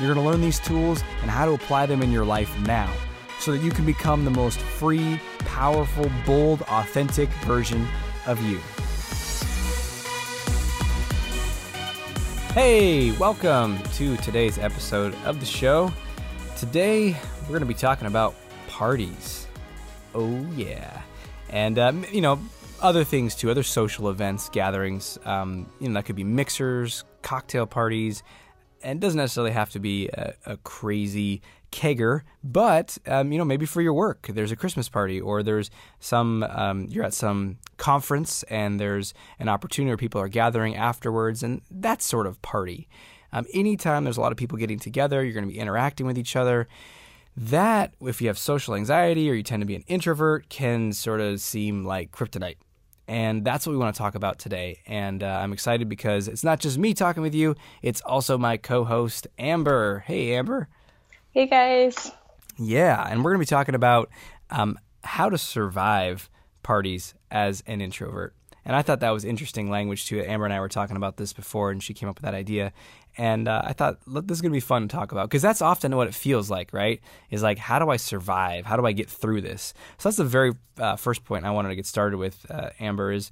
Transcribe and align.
You're 0.00 0.12
going 0.12 0.24
to 0.24 0.28
learn 0.28 0.40
these 0.40 0.58
tools 0.58 1.04
and 1.22 1.30
how 1.30 1.46
to 1.46 1.52
apply 1.52 1.86
them 1.86 2.02
in 2.02 2.10
your 2.10 2.24
life 2.24 2.52
now 2.66 2.92
so 3.38 3.52
that 3.52 3.62
you 3.62 3.70
can 3.70 3.86
become 3.86 4.24
the 4.24 4.30
most 4.30 4.58
free, 4.58 5.20
powerful, 5.44 6.10
bold, 6.26 6.62
authentic 6.62 7.28
version 7.44 7.86
of 8.26 8.42
you. 8.42 8.58
Hey, 12.54 13.12
welcome 13.18 13.78
to 13.94 14.16
today's 14.16 14.58
episode 14.58 15.14
of 15.24 15.38
the 15.38 15.46
show. 15.46 15.92
Today, 16.56 17.16
we're 17.42 17.50
going 17.50 17.60
to 17.60 17.66
be 17.66 17.74
talking 17.74 18.08
about 18.08 18.34
parties. 18.66 19.46
Oh, 20.12 20.44
yeah. 20.56 21.02
And, 21.50 21.78
um, 21.78 22.04
you 22.10 22.20
know, 22.20 22.40
other 22.82 23.04
things 23.04 23.36
too, 23.36 23.48
other 23.48 23.62
social 23.62 24.10
events, 24.10 24.48
gatherings. 24.48 25.20
Um, 25.24 25.70
you 25.78 25.86
know, 25.86 25.94
that 25.94 26.04
could 26.04 26.16
be 26.16 26.24
mixers, 26.24 27.04
cocktail 27.22 27.64
parties, 27.64 28.24
and 28.84 28.98
it 28.98 29.00
doesn't 29.00 29.18
necessarily 29.18 29.52
have 29.52 29.70
to 29.70 29.80
be 29.80 30.08
a, 30.08 30.34
a 30.46 30.56
crazy 30.58 31.42
kegger, 31.72 32.22
but 32.44 32.96
um, 33.06 33.32
you 33.32 33.38
know 33.38 33.44
maybe 33.44 33.66
for 33.66 33.82
your 33.82 33.94
work 33.94 34.28
there's 34.28 34.52
a 34.52 34.56
Christmas 34.56 34.88
party 34.88 35.20
or 35.20 35.42
there's 35.42 35.70
some 35.98 36.44
um, 36.44 36.86
you're 36.88 37.04
at 37.04 37.14
some 37.14 37.58
conference 37.78 38.44
and 38.44 38.78
there's 38.78 39.12
an 39.40 39.48
opportunity 39.48 39.90
where 39.90 39.96
people 39.96 40.20
are 40.20 40.28
gathering 40.28 40.76
afterwards 40.76 41.42
and 41.42 41.62
that 41.70 42.00
sort 42.00 42.26
of 42.26 42.40
party. 42.42 42.88
Um, 43.32 43.46
anytime 43.52 44.04
there's 44.04 44.16
a 44.16 44.20
lot 44.20 44.30
of 44.30 44.38
people 44.38 44.56
getting 44.56 44.78
together, 44.78 45.24
you're 45.24 45.34
going 45.34 45.46
to 45.46 45.52
be 45.52 45.58
interacting 45.58 46.06
with 46.06 46.16
each 46.16 46.36
other. 46.36 46.68
That, 47.36 47.92
if 48.00 48.22
you 48.22 48.28
have 48.28 48.38
social 48.38 48.76
anxiety 48.76 49.28
or 49.28 49.34
you 49.34 49.42
tend 49.42 49.60
to 49.60 49.66
be 49.66 49.74
an 49.74 49.82
introvert, 49.88 50.48
can 50.48 50.92
sort 50.92 51.20
of 51.20 51.40
seem 51.40 51.84
like 51.84 52.12
kryptonite. 52.12 52.58
And 53.06 53.44
that's 53.44 53.66
what 53.66 53.72
we 53.72 53.78
want 53.78 53.94
to 53.94 53.98
talk 53.98 54.14
about 54.14 54.38
today. 54.38 54.80
And 54.86 55.22
uh, 55.22 55.26
I'm 55.26 55.52
excited 55.52 55.88
because 55.88 56.26
it's 56.28 56.44
not 56.44 56.60
just 56.60 56.78
me 56.78 56.94
talking 56.94 57.22
with 57.22 57.34
you, 57.34 57.54
it's 57.82 58.00
also 58.00 58.38
my 58.38 58.56
co 58.56 58.84
host, 58.84 59.26
Amber. 59.38 60.00
Hey, 60.06 60.34
Amber. 60.34 60.68
Hey, 61.32 61.46
guys. 61.46 62.10
Yeah. 62.58 63.06
And 63.08 63.24
we're 63.24 63.32
going 63.32 63.44
to 63.44 63.46
be 63.46 63.54
talking 63.54 63.74
about 63.74 64.10
um, 64.50 64.78
how 65.02 65.28
to 65.28 65.36
survive 65.36 66.30
parties 66.62 67.14
as 67.30 67.62
an 67.66 67.80
introvert. 67.80 68.34
And 68.64 68.74
I 68.74 68.82
thought 68.82 69.00
that 69.00 69.10
was 69.10 69.24
interesting 69.24 69.68
language 69.68 70.06
too. 70.06 70.20
Amber 70.20 70.46
and 70.46 70.54
I 70.54 70.60
were 70.60 70.68
talking 70.68 70.96
about 70.96 71.16
this 71.16 71.32
before, 71.32 71.70
and 71.70 71.82
she 71.82 71.94
came 71.94 72.08
up 72.08 72.16
with 72.16 72.24
that 72.24 72.34
idea. 72.34 72.72
And 73.16 73.46
uh, 73.46 73.62
I 73.64 73.72
thought 73.72 73.98
this 74.06 74.38
is 74.38 74.40
going 74.40 74.50
to 74.50 74.56
be 74.56 74.60
fun 74.60 74.88
to 74.88 74.88
talk 74.88 75.12
about 75.12 75.28
because 75.28 75.42
that's 75.42 75.62
often 75.62 75.94
what 75.96 76.08
it 76.08 76.14
feels 76.14 76.50
like, 76.50 76.72
right? 76.72 77.00
Is 77.30 77.42
like, 77.42 77.58
how 77.58 77.78
do 77.78 77.90
I 77.90 77.96
survive? 77.96 78.66
How 78.66 78.76
do 78.76 78.86
I 78.86 78.92
get 78.92 79.08
through 79.08 79.42
this? 79.42 79.74
So 79.98 80.08
that's 80.08 80.16
the 80.16 80.24
very 80.24 80.52
uh, 80.78 80.96
first 80.96 81.24
point 81.24 81.44
I 81.44 81.50
wanted 81.50 81.68
to 81.68 81.76
get 81.76 81.86
started 81.86 82.16
with, 82.16 82.46
uh, 82.50 82.70
Amber, 82.80 83.12
is 83.12 83.30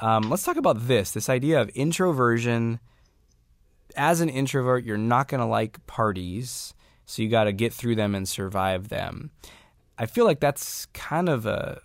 um, 0.00 0.28
let's 0.30 0.44
talk 0.44 0.56
about 0.56 0.86
this 0.86 1.10
this 1.10 1.28
idea 1.28 1.60
of 1.60 1.68
introversion. 1.70 2.80
As 3.96 4.20
an 4.20 4.28
introvert, 4.28 4.84
you're 4.84 4.98
not 4.98 5.28
going 5.28 5.40
to 5.40 5.46
like 5.46 5.84
parties, 5.86 6.74
so 7.06 7.22
you 7.22 7.28
got 7.28 7.44
to 7.44 7.52
get 7.52 7.72
through 7.72 7.96
them 7.96 8.14
and 8.14 8.28
survive 8.28 8.88
them. 8.90 9.30
I 9.98 10.06
feel 10.06 10.24
like 10.24 10.38
that's 10.38 10.86
kind 10.86 11.28
of 11.28 11.46
a, 11.46 11.80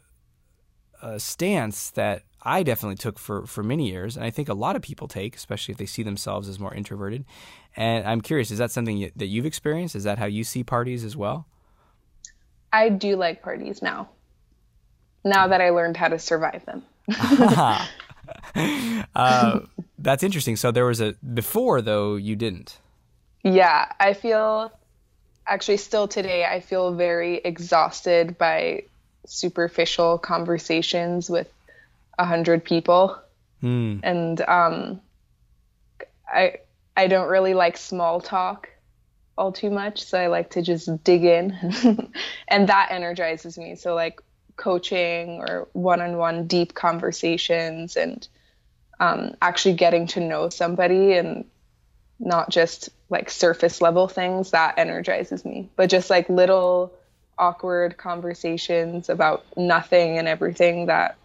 a 1.04 1.20
stance 1.20 1.92
that 1.92 2.24
I 2.42 2.64
definitely 2.64 2.96
took 2.96 3.20
for, 3.20 3.46
for 3.46 3.62
many 3.62 3.90
years, 3.90 4.16
and 4.16 4.26
I 4.26 4.30
think 4.30 4.50
a 4.50 4.54
lot 4.54 4.76
of 4.76 4.82
people 4.82 5.08
take, 5.08 5.36
especially 5.36 5.74
if 5.74 5.78
they 5.78 5.86
see 5.86 6.02
themselves 6.02 6.50
as 6.50 6.60
more 6.60 6.74
introverted. 6.74 7.26
And 7.76 8.08
I'm 8.08 8.22
curious, 8.22 8.52
is 8.52 8.58
that 8.58 8.72
something 8.72 8.98
you, 8.98 9.12
that 9.16 9.28
you've 9.28 9.46
experienced? 9.46 9.96
Is 9.96 10.06
that 10.06 10.18
how 10.18 10.26
you 10.26 10.44
see 10.44 10.64
parties 10.64 11.04
as 11.04 11.16
well? 11.16 11.48
I 12.72 12.90
do 12.90 13.16
like 13.16 13.44
parties 13.44 13.82
now. 13.82 14.10
Now 15.24 15.48
that 15.48 15.62
I 15.62 15.70
learned 15.70 15.98
how 15.98 16.08
to 16.08 16.20
survive 16.20 16.66
them. 16.66 16.84
uh, 19.16 19.60
that's 20.00 20.24
interesting. 20.24 20.56
So 20.56 20.72
there 20.72 20.86
was 20.86 21.02
a 21.02 21.14
before 21.34 21.82
though 21.82 22.16
you 22.16 22.36
didn't. 22.36 22.80
Yeah, 23.44 23.92
I 24.00 24.14
feel 24.14 24.72
actually 25.48 25.78
still 25.78 26.08
today 26.08 26.46
I 26.46 26.62
feel 26.62 26.94
very 26.94 27.38
exhausted 27.38 28.38
by 28.38 28.84
superficial 29.26 30.18
conversations 30.18 31.30
with 31.30 31.52
a 32.18 32.26
hundred 32.26 32.64
people, 32.64 33.18
mm. 33.62 34.00
and 34.04 34.42
um, 34.42 35.02
I 36.28 36.58
I 36.96 37.08
don't 37.08 37.30
really 37.30 37.54
like 37.54 37.78
small 37.78 38.22
talk 38.22 38.70
all 39.38 39.52
too 39.52 39.72
much, 39.72 40.04
so 40.04 40.20
I 40.20 40.28
like 40.28 40.52
to 40.52 40.62
just 40.62 41.04
dig 41.04 41.24
in, 41.24 41.52
and 42.48 42.70
that 42.70 42.92
energizes 42.92 43.58
me. 43.58 43.76
So 43.76 43.96
like 43.96 44.22
coaching 44.56 45.40
or 45.40 45.68
one-on-one 45.74 46.48
deep 46.48 46.74
conversations 46.74 47.96
and 47.96 48.28
um, 49.00 49.36
actually 49.42 49.76
getting 49.76 50.08
to 50.08 50.20
know 50.20 50.50
somebody 50.50 51.14
and 51.14 51.46
not 52.20 52.50
just 52.50 52.90
like 53.10 53.30
surface 53.30 53.82
level 53.82 54.08
things 54.08 54.52
that 54.52 54.78
energizes 54.78 55.44
me 55.44 55.70
but 55.76 55.90
just 55.90 56.10
like 56.10 56.30
little 56.30 56.94
awkward 57.38 57.98
conversations 57.98 59.10
about 59.10 59.46
nothing 59.58 60.18
and 60.18 60.28
everything 60.28 60.86
that 60.88 61.18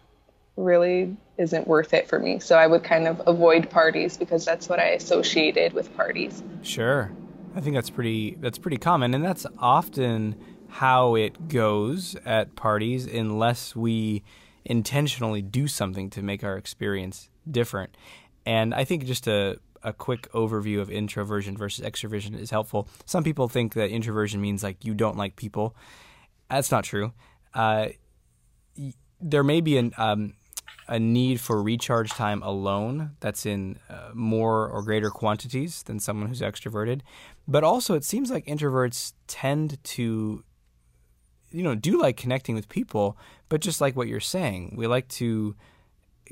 really 0.57 1.15
isn't 1.37 1.67
worth 1.67 1.93
it 1.93 2.07
for 2.07 2.19
me. 2.19 2.39
So 2.39 2.57
I 2.57 2.67
would 2.67 2.83
kind 2.83 3.07
of 3.07 3.21
avoid 3.25 3.69
parties 3.69 4.17
because 4.17 4.43
that's 4.43 4.67
what 4.67 4.79
I 4.79 4.89
associated 4.89 5.73
with 5.73 5.95
parties. 5.95 6.43
Sure. 6.61 7.11
I 7.55 7.61
think 7.61 7.75
that's 7.75 7.89
pretty 7.89 8.37
that's 8.39 8.57
pretty 8.57 8.77
common 8.77 9.13
and 9.13 9.23
that's 9.23 9.45
often 9.57 10.35
how 10.67 11.15
it 11.15 11.47
goes 11.47 12.15
at 12.25 12.55
parties 12.55 13.05
unless 13.07 13.75
we 13.75 14.23
intentionally 14.65 15.41
do 15.41 15.67
something 15.67 16.09
to 16.11 16.21
make 16.21 16.43
our 16.43 16.57
experience 16.57 17.29
different. 17.49 17.95
And 18.45 18.73
I 18.73 18.83
think 18.83 19.05
just 19.05 19.27
a 19.27 19.57
a 19.83 19.93
quick 19.93 20.31
overview 20.31 20.79
of 20.79 20.89
introversion 20.89 21.57
versus 21.57 21.85
extroversion 21.85 22.37
is 22.37 22.49
helpful. 22.49 22.87
Some 23.05 23.23
people 23.23 23.47
think 23.47 23.73
that 23.73 23.89
introversion 23.89 24.41
means 24.41 24.63
like 24.63 24.83
you 24.83 24.93
don't 24.93 25.17
like 25.17 25.35
people. 25.35 25.75
That's 26.49 26.71
not 26.71 26.83
true. 26.83 27.13
Uh, 27.53 27.89
there 29.21 29.43
may 29.43 29.61
be 29.61 29.77
an 29.77 29.93
um, 29.97 30.33
a 30.89 30.99
need 30.99 31.39
for 31.39 31.61
recharge 31.61 32.09
time 32.09 32.41
alone 32.41 33.11
that's 33.19 33.45
in 33.45 33.79
uh, 33.89 34.09
more 34.13 34.67
or 34.67 34.81
greater 34.81 35.11
quantities 35.11 35.83
than 35.83 35.99
someone 35.99 36.27
who's 36.27 36.41
extroverted. 36.41 37.01
But 37.47 37.63
also, 37.63 37.93
it 37.93 38.03
seems 38.03 38.31
like 38.31 38.45
introverts 38.47 39.13
tend 39.27 39.81
to, 39.83 40.43
you 41.51 41.63
know, 41.63 41.75
do 41.75 42.01
like 42.01 42.17
connecting 42.17 42.55
with 42.55 42.67
people, 42.69 43.17
but 43.49 43.61
just 43.61 43.79
like 43.79 43.95
what 43.95 44.07
you're 44.07 44.19
saying, 44.19 44.73
we 44.75 44.87
like 44.87 45.07
to 45.09 45.55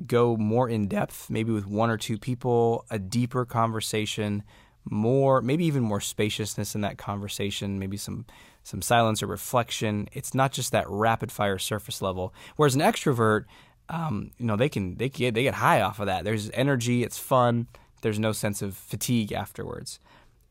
go 0.06 0.38
more 0.38 0.70
in 0.70 0.88
depth, 0.88 1.30
maybe 1.30 1.52
with 1.52 1.66
one 1.66 1.90
or 1.90 1.98
two 1.98 2.18
people, 2.18 2.86
a 2.90 3.00
deeper 3.00 3.46
conversation, 3.46 4.44
more, 4.86 5.42
maybe 5.42 5.66
even 5.66 5.84
more 5.84 6.02
spaciousness 6.02 6.76
in 6.76 6.82
that 6.82 6.98
conversation, 6.98 7.80
maybe 7.80 7.98
some 7.98 8.26
some 8.64 8.82
silence 8.82 9.24
or 9.24 9.28
reflection. 9.28 10.10
It's 10.12 10.34
not 10.34 10.52
just 10.52 10.74
that 10.74 10.86
rapid 10.90 11.32
fire 11.32 11.58
surface 11.58 12.02
level. 12.02 12.34
Whereas 12.58 12.76
an 12.76 12.82
extrovert, 12.82 13.46
um, 13.88 14.32
you 14.38 14.46
know, 14.46 14.58
they 14.58 14.70
can 14.70 14.98
they 14.98 15.10
get 15.10 15.34
they 15.34 15.44
get 15.44 15.56
high 15.56 15.82
off 15.82 16.00
of 16.00 16.08
that. 16.08 16.24
There's 16.24 16.50
energy. 16.52 17.04
It's 17.04 17.18
fun. 17.18 17.68
There's 18.02 18.20
no 18.20 18.32
sense 18.32 18.62
of 18.62 18.76
fatigue 18.76 19.32
afterwards, 19.32 20.00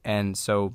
and 0.05 0.37
so 0.37 0.75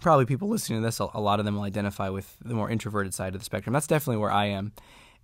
probably 0.00 0.26
people 0.26 0.48
listening 0.48 0.80
to 0.80 0.86
this, 0.86 0.98
a 0.98 1.20
lot 1.20 1.38
of 1.38 1.44
them 1.44 1.56
will 1.56 1.62
identify 1.62 2.08
with 2.08 2.36
the 2.44 2.54
more 2.54 2.70
introverted 2.70 3.14
side 3.14 3.34
of 3.34 3.40
the 3.40 3.44
spectrum. 3.44 3.72
That's 3.72 3.86
definitely 3.86 4.20
where 4.20 4.30
I 4.30 4.46
am, 4.46 4.72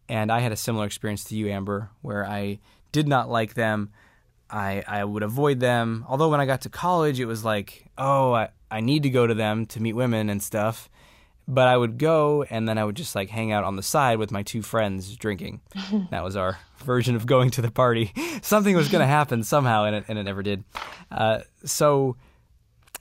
and 0.08 0.30
I 0.30 0.40
had 0.40 0.52
a 0.52 0.56
similar 0.56 0.86
experience 0.86 1.24
to 1.24 1.36
you, 1.36 1.48
Amber, 1.48 1.90
where 2.02 2.26
I 2.26 2.58
did 2.92 3.08
not 3.08 3.30
like 3.30 3.54
them. 3.54 3.90
I 4.50 4.84
I 4.86 5.04
would 5.04 5.22
avoid 5.22 5.60
them. 5.60 6.04
Although 6.08 6.28
when 6.28 6.40
I 6.40 6.46
got 6.46 6.62
to 6.62 6.68
college, 6.68 7.20
it 7.20 7.26
was 7.26 7.44
like, 7.44 7.86
oh, 7.96 8.32
I, 8.32 8.48
I 8.70 8.80
need 8.80 9.04
to 9.04 9.10
go 9.10 9.26
to 9.26 9.34
them 9.34 9.66
to 9.66 9.80
meet 9.80 9.94
women 9.94 10.28
and 10.30 10.42
stuff 10.42 10.88
but 11.46 11.68
I 11.68 11.76
would 11.76 11.98
go 11.98 12.42
and 12.44 12.68
then 12.68 12.78
I 12.78 12.84
would 12.84 12.96
just 12.96 13.14
like 13.14 13.28
hang 13.28 13.52
out 13.52 13.64
on 13.64 13.76
the 13.76 13.82
side 13.82 14.18
with 14.18 14.30
my 14.30 14.42
two 14.42 14.62
friends 14.62 15.16
drinking. 15.16 15.60
that 16.10 16.24
was 16.24 16.36
our 16.36 16.58
version 16.78 17.16
of 17.16 17.26
going 17.26 17.50
to 17.52 17.62
the 17.62 17.70
party. 17.70 18.12
Something 18.42 18.76
was 18.76 18.88
going 18.88 19.00
to 19.00 19.06
happen 19.06 19.42
somehow, 19.42 19.84
and 19.84 19.96
it, 19.96 20.04
and 20.08 20.18
it 20.18 20.24
never 20.24 20.42
did. 20.42 20.64
Uh, 21.10 21.40
so, 21.64 22.16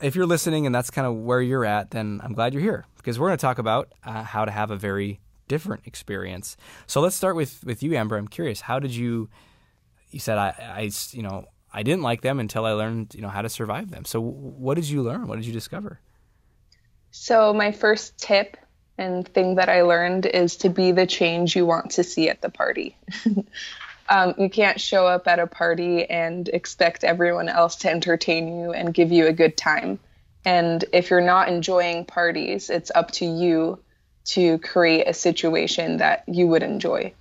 if 0.01 0.15
you're 0.15 0.25
listening 0.25 0.65
and 0.65 0.75
that's 0.75 0.89
kind 0.89 1.07
of 1.07 1.15
where 1.15 1.41
you're 1.41 1.65
at, 1.65 1.91
then 1.91 2.19
I'm 2.23 2.33
glad 2.33 2.53
you're 2.53 2.61
here 2.61 2.85
because 2.97 3.17
we're 3.17 3.27
going 3.27 3.37
to 3.37 3.41
talk 3.41 3.57
about 3.57 3.93
uh, 4.03 4.23
how 4.23 4.43
to 4.43 4.51
have 4.51 4.71
a 4.71 4.75
very 4.75 5.21
different 5.47 5.85
experience. 5.85 6.57
So 6.87 7.01
let's 7.01 7.15
start 7.15 7.35
with 7.35 7.63
with 7.63 7.83
you, 7.83 7.95
Amber. 7.95 8.17
I'm 8.17 8.27
curious, 8.27 8.61
how 8.61 8.79
did 8.79 8.91
you? 8.91 9.29
You 10.11 10.19
said 10.19 10.37
I, 10.37 10.49
I 10.59 10.89
you 11.11 11.23
know, 11.23 11.45
I 11.73 11.81
didn't 11.81 12.03
like 12.03 12.21
them 12.21 12.39
until 12.39 12.65
I 12.65 12.73
learned, 12.73 13.15
you 13.15 13.21
know, 13.21 13.29
how 13.29 13.41
to 13.41 13.49
survive 13.49 13.89
them. 13.89 14.05
So, 14.05 14.21
what 14.21 14.75
did 14.75 14.87
you 14.87 15.01
learn? 15.01 15.27
What 15.27 15.37
did 15.37 15.45
you 15.45 15.53
discover? 15.53 15.99
So, 17.09 17.53
my 17.53 17.71
first 17.71 18.17
tip 18.17 18.57
and 18.97 19.27
thing 19.27 19.55
that 19.55 19.69
I 19.69 19.81
learned 19.81 20.27
is 20.27 20.57
to 20.57 20.69
be 20.69 20.91
the 20.91 21.07
change 21.07 21.55
you 21.55 21.65
want 21.65 21.91
to 21.91 22.03
see 22.03 22.29
at 22.29 22.41
the 22.41 22.49
party. 22.49 22.95
um, 24.09 24.35
you 24.37 24.49
can't 24.49 24.79
show 24.79 25.07
up 25.07 25.27
at 25.27 25.39
a 25.39 25.47
party 25.47 26.05
and 26.05 26.47
expect 26.49 27.03
everyone 27.03 27.49
else 27.49 27.77
to 27.77 27.89
entertain 27.89 28.59
you 28.59 28.71
and 28.71 28.93
give 28.93 29.11
you 29.11 29.25
a 29.25 29.33
good 29.33 29.57
time. 29.57 29.99
And 30.45 30.85
if 30.93 31.09
you're 31.09 31.21
not 31.21 31.49
enjoying 31.49 32.05
parties, 32.05 32.69
it's 32.69 32.91
up 32.93 33.09
to 33.11 33.25
you 33.25 33.79
to 34.25 34.57
create 34.59 35.07
a 35.07 35.13
situation 35.13 35.97
that 35.97 36.23
you 36.27 36.47
would 36.47 36.63
enjoy. 36.63 37.13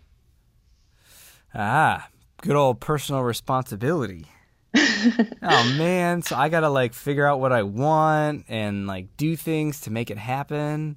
Ah, 1.54 2.08
good 2.40 2.56
old 2.56 2.81
personal 2.81 3.22
responsibility. 3.22 4.26
oh 4.75 5.75
man, 5.76 6.22
so 6.22 6.37
I 6.37 6.49
gotta 6.49 6.70
like 6.70 6.94
figure 6.94 7.26
out 7.26 7.40
what 7.40 7.52
I 7.52 7.62
want 7.62 8.46
and 8.49 8.87
like 8.87 9.16
do 9.16 9.37
things 9.37 9.82
to 9.82 9.90
make 9.90 10.10
it 10.10 10.19
happen. 10.19 10.96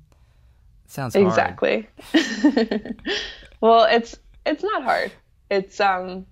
Sounds 0.87 1.13
hard. 1.13 1.27
exactly. 1.27 1.87
well, 3.61 3.85
it's 3.89 4.17
it's 4.45 4.63
not 4.63 4.83
hard. 4.83 5.11
It's 5.49 5.79
um, 5.79 6.25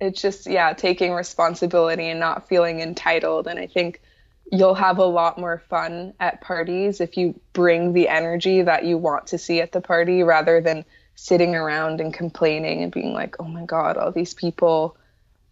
it's 0.00 0.20
just 0.20 0.46
yeah, 0.46 0.72
taking 0.72 1.12
responsibility 1.12 2.08
and 2.08 2.20
not 2.20 2.48
feeling 2.48 2.80
entitled. 2.80 3.46
And 3.46 3.58
I 3.58 3.66
think 3.66 4.02
you'll 4.50 4.74
have 4.74 4.98
a 4.98 5.04
lot 5.04 5.38
more 5.38 5.62
fun 5.68 6.12
at 6.18 6.40
parties 6.40 7.00
if 7.00 7.16
you 7.16 7.38
bring 7.52 7.92
the 7.92 8.08
energy 8.08 8.62
that 8.62 8.84
you 8.84 8.98
want 8.98 9.28
to 9.28 9.38
see 9.38 9.60
at 9.60 9.72
the 9.72 9.80
party 9.80 10.22
rather 10.22 10.60
than 10.60 10.84
sitting 11.14 11.54
around 11.54 12.00
and 12.00 12.12
complaining 12.12 12.82
and 12.82 12.92
being 12.92 13.12
like, 13.12 13.36
oh 13.38 13.44
my 13.44 13.64
God, 13.64 13.96
all 13.96 14.10
these 14.10 14.34
people, 14.34 14.96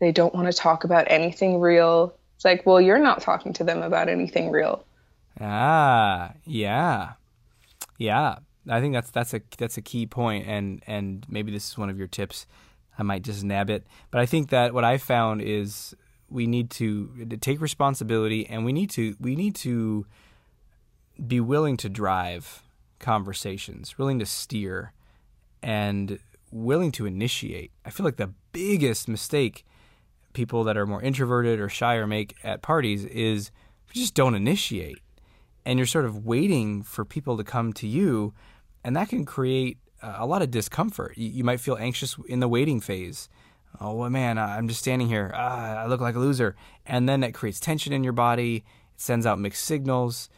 they 0.01 0.13
don't 0.13 0.35
want 0.35 0.51
to 0.51 0.53
talk 0.53 0.85
about 0.85 1.07
anything 1.09 1.61
real. 1.61 2.15
It's 2.37 2.45
like, 2.45 2.65
well, 2.67 2.81
you're 2.81 2.99
not 2.99 3.21
talking 3.21 3.53
to 3.55 3.65
them 3.65 3.83
about 3.83 4.09
anything 4.09 4.51
real. 4.51 4.85
Ah, 5.41 6.33
yeah. 6.45 7.13
Yeah. 7.99 8.37
I 8.69 8.81
think 8.81 8.95
that's 8.95 9.11
that's 9.11 9.33
a 9.33 9.41
that's 9.57 9.79
a 9.79 9.83
key 9.83 10.07
point 10.07 10.47
and 10.47 10.83
and 10.87 11.25
maybe 11.29 11.51
this 11.51 11.69
is 11.71 11.79
one 11.79 11.89
of 11.89 11.99
your 11.99 12.07
tips. 12.07 12.47
I 12.99 13.03
might 13.03 13.23
just 13.23 13.45
nab 13.45 13.71
it. 13.71 13.87
But 14.11 14.21
I 14.21 14.27
think 14.27 14.51
that 14.51 14.75
what 14.75 14.85
I 14.85 14.99
found 14.99 15.41
is 15.41 15.95
we 16.31 16.47
need 16.47 16.71
to, 16.71 17.27
take 17.41 17.61
responsibility 17.61 18.47
and 18.47 18.65
we 18.65 18.73
need 18.73 18.91
to 18.91 19.17
we 19.21 19.35
need 19.37 19.55
to 19.57 20.07
be 21.27 21.41
willing 21.41 21.77
to 21.79 21.89
drive 21.89 22.63
conversations, 22.99 23.99
willing 23.99 24.19
to 24.19 24.27
steer 24.27 24.93
and 25.63 26.19
willing 26.51 26.93
to 26.93 27.07
initiate. 27.07 27.73
I 27.85 27.91
feel 27.91 28.05
like 28.05 28.17
the 28.17 28.33
biggest 28.53 29.09
mistake 29.09 29.65
people 30.33 30.65
that 30.65 30.77
are 30.77 30.87
more 30.87 31.03
introverted 31.03 31.59
or 31.61 31.69
shy 31.69 31.97
or 31.97 32.07
make 32.07 32.37
at 32.45 32.63
parties 32.63 33.05
is 33.05 33.51
you 33.93 34.03
just 34.03 34.15
don't 34.15 34.35
initiate. 34.35 34.99
And 35.65 35.79
you're 35.79 35.87
sort 35.87 36.05
of 36.05 36.25
waiting 36.25 36.83
for 36.83 37.05
people 37.05 37.37
to 37.37 37.45
come 37.45 37.73
to 37.75 37.87
you, 37.87 38.33
and 38.83 38.97
that 38.97 39.11
can 39.11 39.25
create 39.27 39.79
a 40.03 40.25
lot 40.25 40.41
of 40.41 40.51
discomfort. 40.51 41.19
You 41.19 41.45
might 41.45 41.61
feel 41.61 41.77
anxious 41.77 42.17
in 42.27 42.41
the 42.41 42.49
waiting 42.49 42.81
phase. 42.81 43.29
Oh 43.81 44.09
man, 44.09 44.39
I'm 44.39 44.69
just 44.69 44.81
standing 44.81 45.09
here. 45.09 45.31
Ah, 45.35 45.77
I 45.77 45.87
look 45.87 46.01
like 46.01 46.17
a 46.17 46.19
loser, 46.19 46.57
and 46.85 47.09
then 47.09 47.23
it 47.23 47.33
creates 47.33 47.61
tension 47.61 47.93
in 47.93 48.03
your 48.03 48.13
body. 48.13 48.57
It 48.57 49.01
sends 49.01 49.27
out 49.27 49.39
mixed 49.39 49.65
signals. 49.65 50.29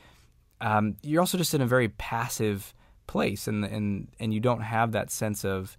Um, 0.61 0.97
you're 1.03 1.21
also 1.21 1.39
just 1.39 1.55
in 1.55 1.63
a 1.63 1.67
very 1.67 1.89
passive 1.89 2.75
place 3.07 3.49
and 3.49 3.65
and 3.65 4.09
and 4.21 4.33
you 4.33 4.39
don't 4.39 4.61
have 4.61 4.93
that 4.93 5.11
sense 5.11 5.45
of 5.45 5.77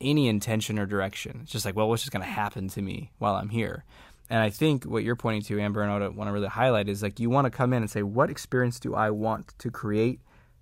any 0.00 0.28
intention 0.28 0.78
or 0.78 0.86
direction. 0.86 1.40
It's 1.42 1.52
just 1.52 1.64
like, 1.64 1.76
well, 1.76 1.88
what's 1.88 2.02
just 2.02 2.12
going 2.12 2.24
to 2.24 2.28
happen 2.28 2.68
to 2.68 2.82
me 2.82 3.12
while 3.18 3.34
I'm 3.36 3.50
here? 3.50 3.84
And 4.30 4.40
I 4.40 4.50
think 4.50 4.84
what 4.84 5.04
you're 5.04 5.16
pointing 5.16 5.42
to, 5.42 5.60
Amber, 5.60 5.82
and 5.82 5.92
I 5.92 6.08
want 6.08 6.28
to 6.28 6.32
really 6.32 6.48
highlight 6.48 6.88
is 6.88 7.02
like 7.02 7.20
you 7.20 7.30
want 7.30 7.44
to 7.44 7.50
come 7.50 7.72
in 7.72 7.82
and 7.82 7.90
say, 7.90 8.02
what 8.02 8.30
experience 8.30 8.80
do 8.80 8.94
I 8.94 9.10
want 9.10 9.56
to 9.58 9.70
create 9.70 10.20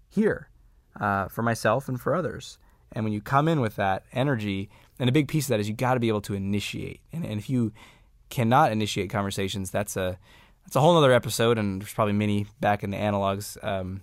here 0.08 0.48
uh, 1.00 1.28
for 1.28 1.42
myself 1.42 1.88
and 1.88 2.00
for 2.00 2.14
others? 2.14 2.58
And 2.92 3.04
when 3.04 3.12
you 3.12 3.20
come 3.20 3.48
in 3.48 3.60
with 3.60 3.76
that 3.76 4.04
energy, 4.12 4.68
and 4.98 5.08
a 5.08 5.12
big 5.12 5.28
piece 5.28 5.46
of 5.46 5.48
that 5.50 5.60
is 5.60 5.68
you 5.68 5.74
got 5.74 5.94
to 5.94 6.00
be 6.00 6.08
able 6.08 6.20
to 6.22 6.34
initiate. 6.34 7.00
And, 7.12 7.24
and 7.24 7.38
if 7.38 7.48
you 7.50 7.72
cannot 8.30 8.72
initiate 8.72 9.10
conversations, 9.10 9.70
that's 9.70 9.96
a 9.96 10.18
that's 10.64 10.76
a 10.76 10.80
whole 10.80 10.96
other 10.96 11.12
episode, 11.12 11.58
and 11.58 11.80
there's 11.80 11.92
probably 11.92 12.14
many 12.14 12.46
back 12.60 12.84
in 12.84 12.90
the 12.90 12.96
analogs. 12.96 13.62
Um, 13.64 14.02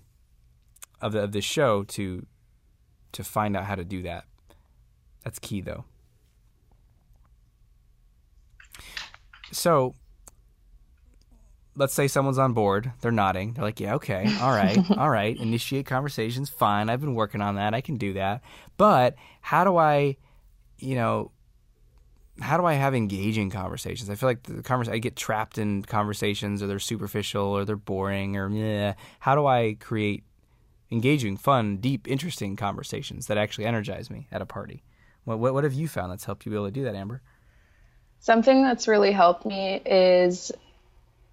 of 1.01 1.13
the, 1.13 1.23
of 1.23 1.31
this 1.31 1.45
show 1.45 1.83
to 1.83 2.25
to 3.11 3.23
find 3.23 3.57
out 3.57 3.65
how 3.65 3.75
to 3.75 3.83
do 3.83 4.03
that. 4.03 4.25
That's 5.23 5.39
key 5.39 5.61
though. 5.61 5.85
So 9.51 9.95
let's 11.75 11.93
say 11.93 12.07
someone's 12.07 12.37
on 12.37 12.53
board, 12.53 12.91
they're 13.01 13.11
nodding. 13.11 13.53
They're 13.53 13.63
like, 13.63 13.79
"Yeah, 13.79 13.95
okay. 13.95 14.31
All 14.41 14.51
right. 14.51 14.79
all 14.97 15.09
right. 15.09 15.35
Initiate 15.37 15.85
conversations. 15.85 16.49
Fine. 16.49 16.89
I've 16.89 17.01
been 17.01 17.15
working 17.15 17.41
on 17.41 17.55
that. 17.55 17.73
I 17.73 17.81
can 17.81 17.97
do 17.97 18.13
that." 18.13 18.41
But 18.77 19.15
how 19.41 19.63
do 19.63 19.77
I, 19.77 20.17
you 20.79 20.95
know, 20.95 21.31
how 22.39 22.57
do 22.57 22.65
I 22.65 22.73
have 22.73 22.95
engaging 22.95 23.49
conversations? 23.49 24.09
I 24.09 24.15
feel 24.15 24.29
like 24.29 24.43
the 24.43 24.63
convers- 24.63 24.89
I 24.89 24.99
get 24.99 25.15
trapped 25.15 25.57
in 25.57 25.83
conversations 25.83 26.63
or 26.63 26.67
they're 26.67 26.79
superficial 26.79 27.45
or 27.45 27.65
they're 27.65 27.75
boring 27.75 28.37
or 28.37 28.49
yeah. 28.49 28.93
How 29.19 29.35
do 29.35 29.45
I 29.45 29.75
create 29.79 30.23
engaging, 30.91 31.37
fun, 31.37 31.77
deep, 31.77 32.07
interesting 32.07 32.55
conversations 32.55 33.27
that 33.27 33.37
actually 33.37 33.65
energize 33.65 34.09
me 34.09 34.27
at 34.31 34.41
a 34.41 34.45
party. 34.45 34.83
What, 35.23 35.39
what, 35.39 35.53
what 35.53 35.63
have 35.63 35.73
you 35.73 35.87
found 35.87 36.11
that's 36.11 36.25
helped 36.25 36.45
you 36.45 36.51
be 36.51 36.55
able 36.55 36.67
to 36.67 36.71
do 36.71 36.83
that, 36.83 36.95
Amber? 36.95 37.21
Something 38.19 38.63
that's 38.63 38.87
really 38.87 39.11
helped 39.11 39.45
me 39.45 39.81
is 39.85 40.51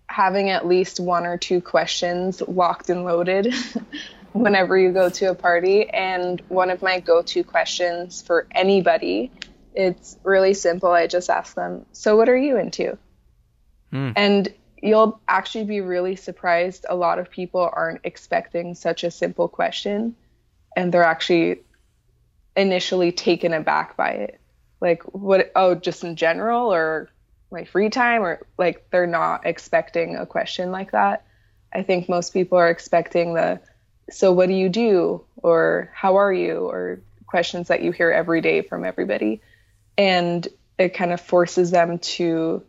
having 0.08 0.50
at 0.50 0.66
least 0.66 1.00
one 1.00 1.26
or 1.26 1.36
two 1.36 1.60
questions 1.60 2.40
locked 2.42 2.90
and 2.90 3.04
loaded 3.04 3.52
whenever 4.38 4.76
you 4.76 4.92
go 4.92 5.08
to 5.08 5.30
a 5.30 5.34
party. 5.34 5.88
And 5.88 6.42
one 6.48 6.70
of 6.70 6.82
my 6.82 7.00
go 7.00 7.22
to 7.22 7.44
questions 7.44 8.22
for 8.22 8.46
anybody, 8.50 9.30
it's 9.74 10.16
really 10.22 10.54
simple. 10.54 10.90
I 10.90 11.06
just 11.06 11.30
ask 11.30 11.54
them, 11.54 11.86
So, 11.92 12.16
what 12.16 12.28
are 12.28 12.36
you 12.36 12.56
into? 12.56 12.98
Hmm. 13.90 14.12
And 14.16 14.54
you'll 14.82 15.20
actually 15.28 15.64
be 15.64 15.80
really 15.80 16.16
surprised. 16.16 16.86
A 16.88 16.96
lot 16.96 17.18
of 17.18 17.30
people 17.30 17.68
aren't 17.72 18.00
expecting 18.04 18.74
such 18.74 19.04
a 19.04 19.10
simple 19.10 19.48
question, 19.48 20.16
and 20.76 20.92
they're 20.92 21.02
actually 21.02 21.62
initially 22.56 23.12
taken 23.12 23.52
aback 23.52 23.96
by 23.96 24.10
it. 24.10 24.40
Like, 24.80 25.02
what? 25.04 25.50
Oh, 25.54 25.74
just 25.74 26.04
in 26.04 26.16
general, 26.16 26.72
or 26.72 27.10
my 27.50 27.64
free 27.64 27.90
time, 27.90 28.22
or 28.22 28.46
like 28.58 28.90
they're 28.90 29.06
not 29.06 29.46
expecting 29.46 30.16
a 30.16 30.26
question 30.26 30.70
like 30.70 30.92
that. 30.92 31.24
I 31.72 31.82
think 31.82 32.08
most 32.08 32.32
people 32.32 32.58
are 32.58 32.70
expecting 32.70 33.34
the, 33.34 33.60
so 34.10 34.32
what 34.32 34.48
do 34.48 34.54
you 34.54 34.68
do, 34.68 35.24
or 35.36 35.90
how 35.94 36.16
are 36.16 36.32
you, 36.32 36.68
or 36.68 37.00
questions 37.26 37.68
that 37.68 37.82
you 37.82 37.92
hear 37.92 38.10
every 38.10 38.40
day 38.40 38.62
from 38.62 38.84
everybody, 38.84 39.40
and 39.98 40.46
it 40.78 40.90
kind 40.90 41.12
of 41.12 41.20
forces 41.20 41.70
them 41.70 41.98
to 41.98 42.62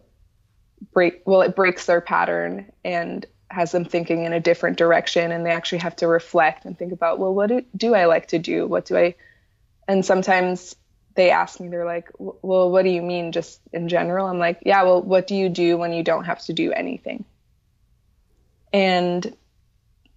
break 0.94 1.22
well 1.25 1.41
it 1.41 1.56
breaks 1.56 1.86
their 1.86 2.01
pattern 2.01 2.72
and 2.84 3.25
has 3.50 3.72
them 3.72 3.86
thinking 3.86 4.25
in 4.25 4.34
a 4.34 4.39
different 4.39 4.77
direction. 4.77 5.32
And 5.32 5.46
they 5.46 5.51
actually 5.51 5.79
have 5.79 5.96
to 5.98 6.08
reflect 6.08 6.65
and 6.65 6.77
think 6.77 6.91
about 6.91 7.20
well 7.20 7.34
what 7.34 7.48
do, 7.48 7.63
do 7.75 7.96
i 7.96 8.06
like 8.06 8.27
to 8.29 8.39
do? 8.39 8.67
What 8.67 8.86
do 8.86 8.98
i 8.98 9.15
and 9.88 10.06
sometimes 10.06 10.75
they 11.15 11.32
ask 11.32 11.60
me 11.60 11.67
they're 11.70 11.86
like 11.86 12.10
well 12.20 12.70
what 12.70 12.84
do 12.84 12.89
you 12.89 13.01
mean 13.01 13.32
just 13.32 13.60
in 13.74 13.89
general? 13.89 14.27
I'm 14.27 14.39
like 14.39 14.60
yeah 14.65 14.84
well 14.84 15.01
what 15.01 15.27
do 15.27 15.36
you 15.36 15.50
do 15.50 15.77
when 15.77 15.94
you 15.94 16.03
don't 16.03 16.25
have 16.25 16.44
to 16.46 16.53
do 16.53 16.72
anything? 16.72 17.25
And 18.74 19.36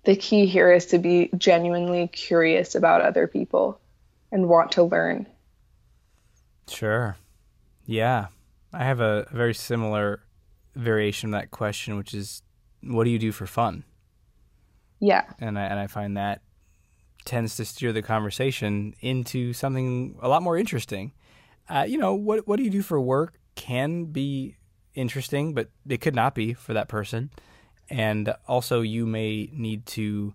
the 0.04 0.16
key 0.16 0.46
here 0.46 0.72
is 0.72 0.86
to 0.86 0.98
be 0.98 1.30
genuinely 1.36 2.08
curious 2.08 2.74
about 2.74 3.02
other 3.02 3.26
people 3.26 3.80
and 4.32 4.48
want 4.48 4.72
to 4.72 4.82
learn 4.82 5.26
sure 6.68 7.16
yeah 7.86 8.26
i 8.72 8.84
have 8.84 9.00
a, 9.00 9.26
very 9.32 9.54
similar 9.54 10.22
variation 10.74 11.32
of 11.32 11.40
that 11.40 11.50
question, 11.50 11.96
which 11.96 12.14
is, 12.14 12.42
what 12.82 13.04
do 13.04 13.10
you 13.10 13.18
do 13.18 13.32
for 13.32 13.46
fun? 13.46 13.84
Yeah. 15.00 15.24
And 15.38 15.58
I 15.58 15.62
and 15.62 15.78
I 15.78 15.86
find 15.86 16.16
that 16.16 16.42
tends 17.24 17.56
to 17.56 17.64
steer 17.64 17.92
the 17.92 18.02
conversation 18.02 18.94
into 19.00 19.52
something 19.52 20.18
a 20.20 20.28
lot 20.28 20.42
more 20.42 20.56
interesting. 20.56 21.12
Uh, 21.68 21.86
you 21.88 21.98
know, 21.98 22.14
what 22.14 22.46
what 22.46 22.56
do 22.56 22.64
you 22.64 22.70
do 22.70 22.82
for 22.82 23.00
work 23.00 23.38
can 23.54 24.06
be 24.06 24.56
interesting, 24.94 25.54
but 25.54 25.68
it 25.88 26.00
could 26.00 26.14
not 26.14 26.34
be 26.34 26.52
for 26.52 26.74
that 26.74 26.88
person. 26.88 27.30
And 27.90 28.34
also, 28.46 28.80
you 28.80 29.04
may 29.04 29.50
need 29.52 29.84
to 29.86 30.32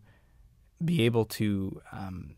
be 0.83 1.03
able 1.03 1.25
to 1.25 1.81
um, 1.91 2.35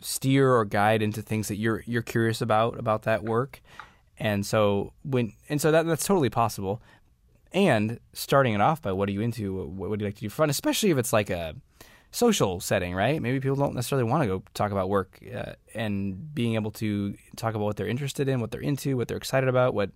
steer 0.00 0.52
or 0.54 0.64
guide 0.64 1.02
into 1.02 1.22
things 1.22 1.48
that 1.48 1.56
you're 1.56 1.82
you're 1.86 2.02
curious 2.02 2.40
about 2.42 2.78
about 2.78 3.02
that 3.02 3.22
work 3.22 3.62
and 4.18 4.44
so 4.44 4.92
when 5.04 5.32
and 5.48 5.60
so 5.60 5.70
that 5.70 5.86
that's 5.86 6.06
totally 6.06 6.30
possible. 6.30 6.82
And 7.52 8.00
starting 8.12 8.54
it 8.54 8.60
off 8.60 8.82
by 8.82 8.92
what 8.92 9.08
are 9.08 9.12
you 9.12 9.20
into? 9.20 9.54
What 9.54 9.88
would 9.88 10.00
you 10.00 10.06
like 10.06 10.16
to 10.16 10.20
do 10.22 10.28
for 10.28 10.36
fun? 10.36 10.50
Especially 10.50 10.90
if 10.90 10.98
it's 10.98 11.12
like 11.12 11.30
a 11.30 11.54
social 12.10 12.60
setting, 12.60 12.94
right? 12.94 13.22
Maybe 13.22 13.40
people 13.40 13.56
don't 13.56 13.74
necessarily 13.74 14.08
want 14.08 14.22
to 14.24 14.26
go 14.26 14.42
talk 14.52 14.72
about 14.72 14.90
work, 14.90 15.18
uh, 15.34 15.52
and 15.74 16.34
being 16.34 16.54
able 16.54 16.70
to 16.72 17.14
talk 17.36 17.54
about 17.54 17.64
what 17.64 17.76
they're 17.76 17.86
interested 17.86 18.28
in, 18.28 18.40
what 18.40 18.50
they're 18.50 18.60
into, 18.60 18.96
what 18.96 19.08
they're 19.08 19.16
excited 19.16 19.48
about, 19.48 19.74
what 19.74 19.90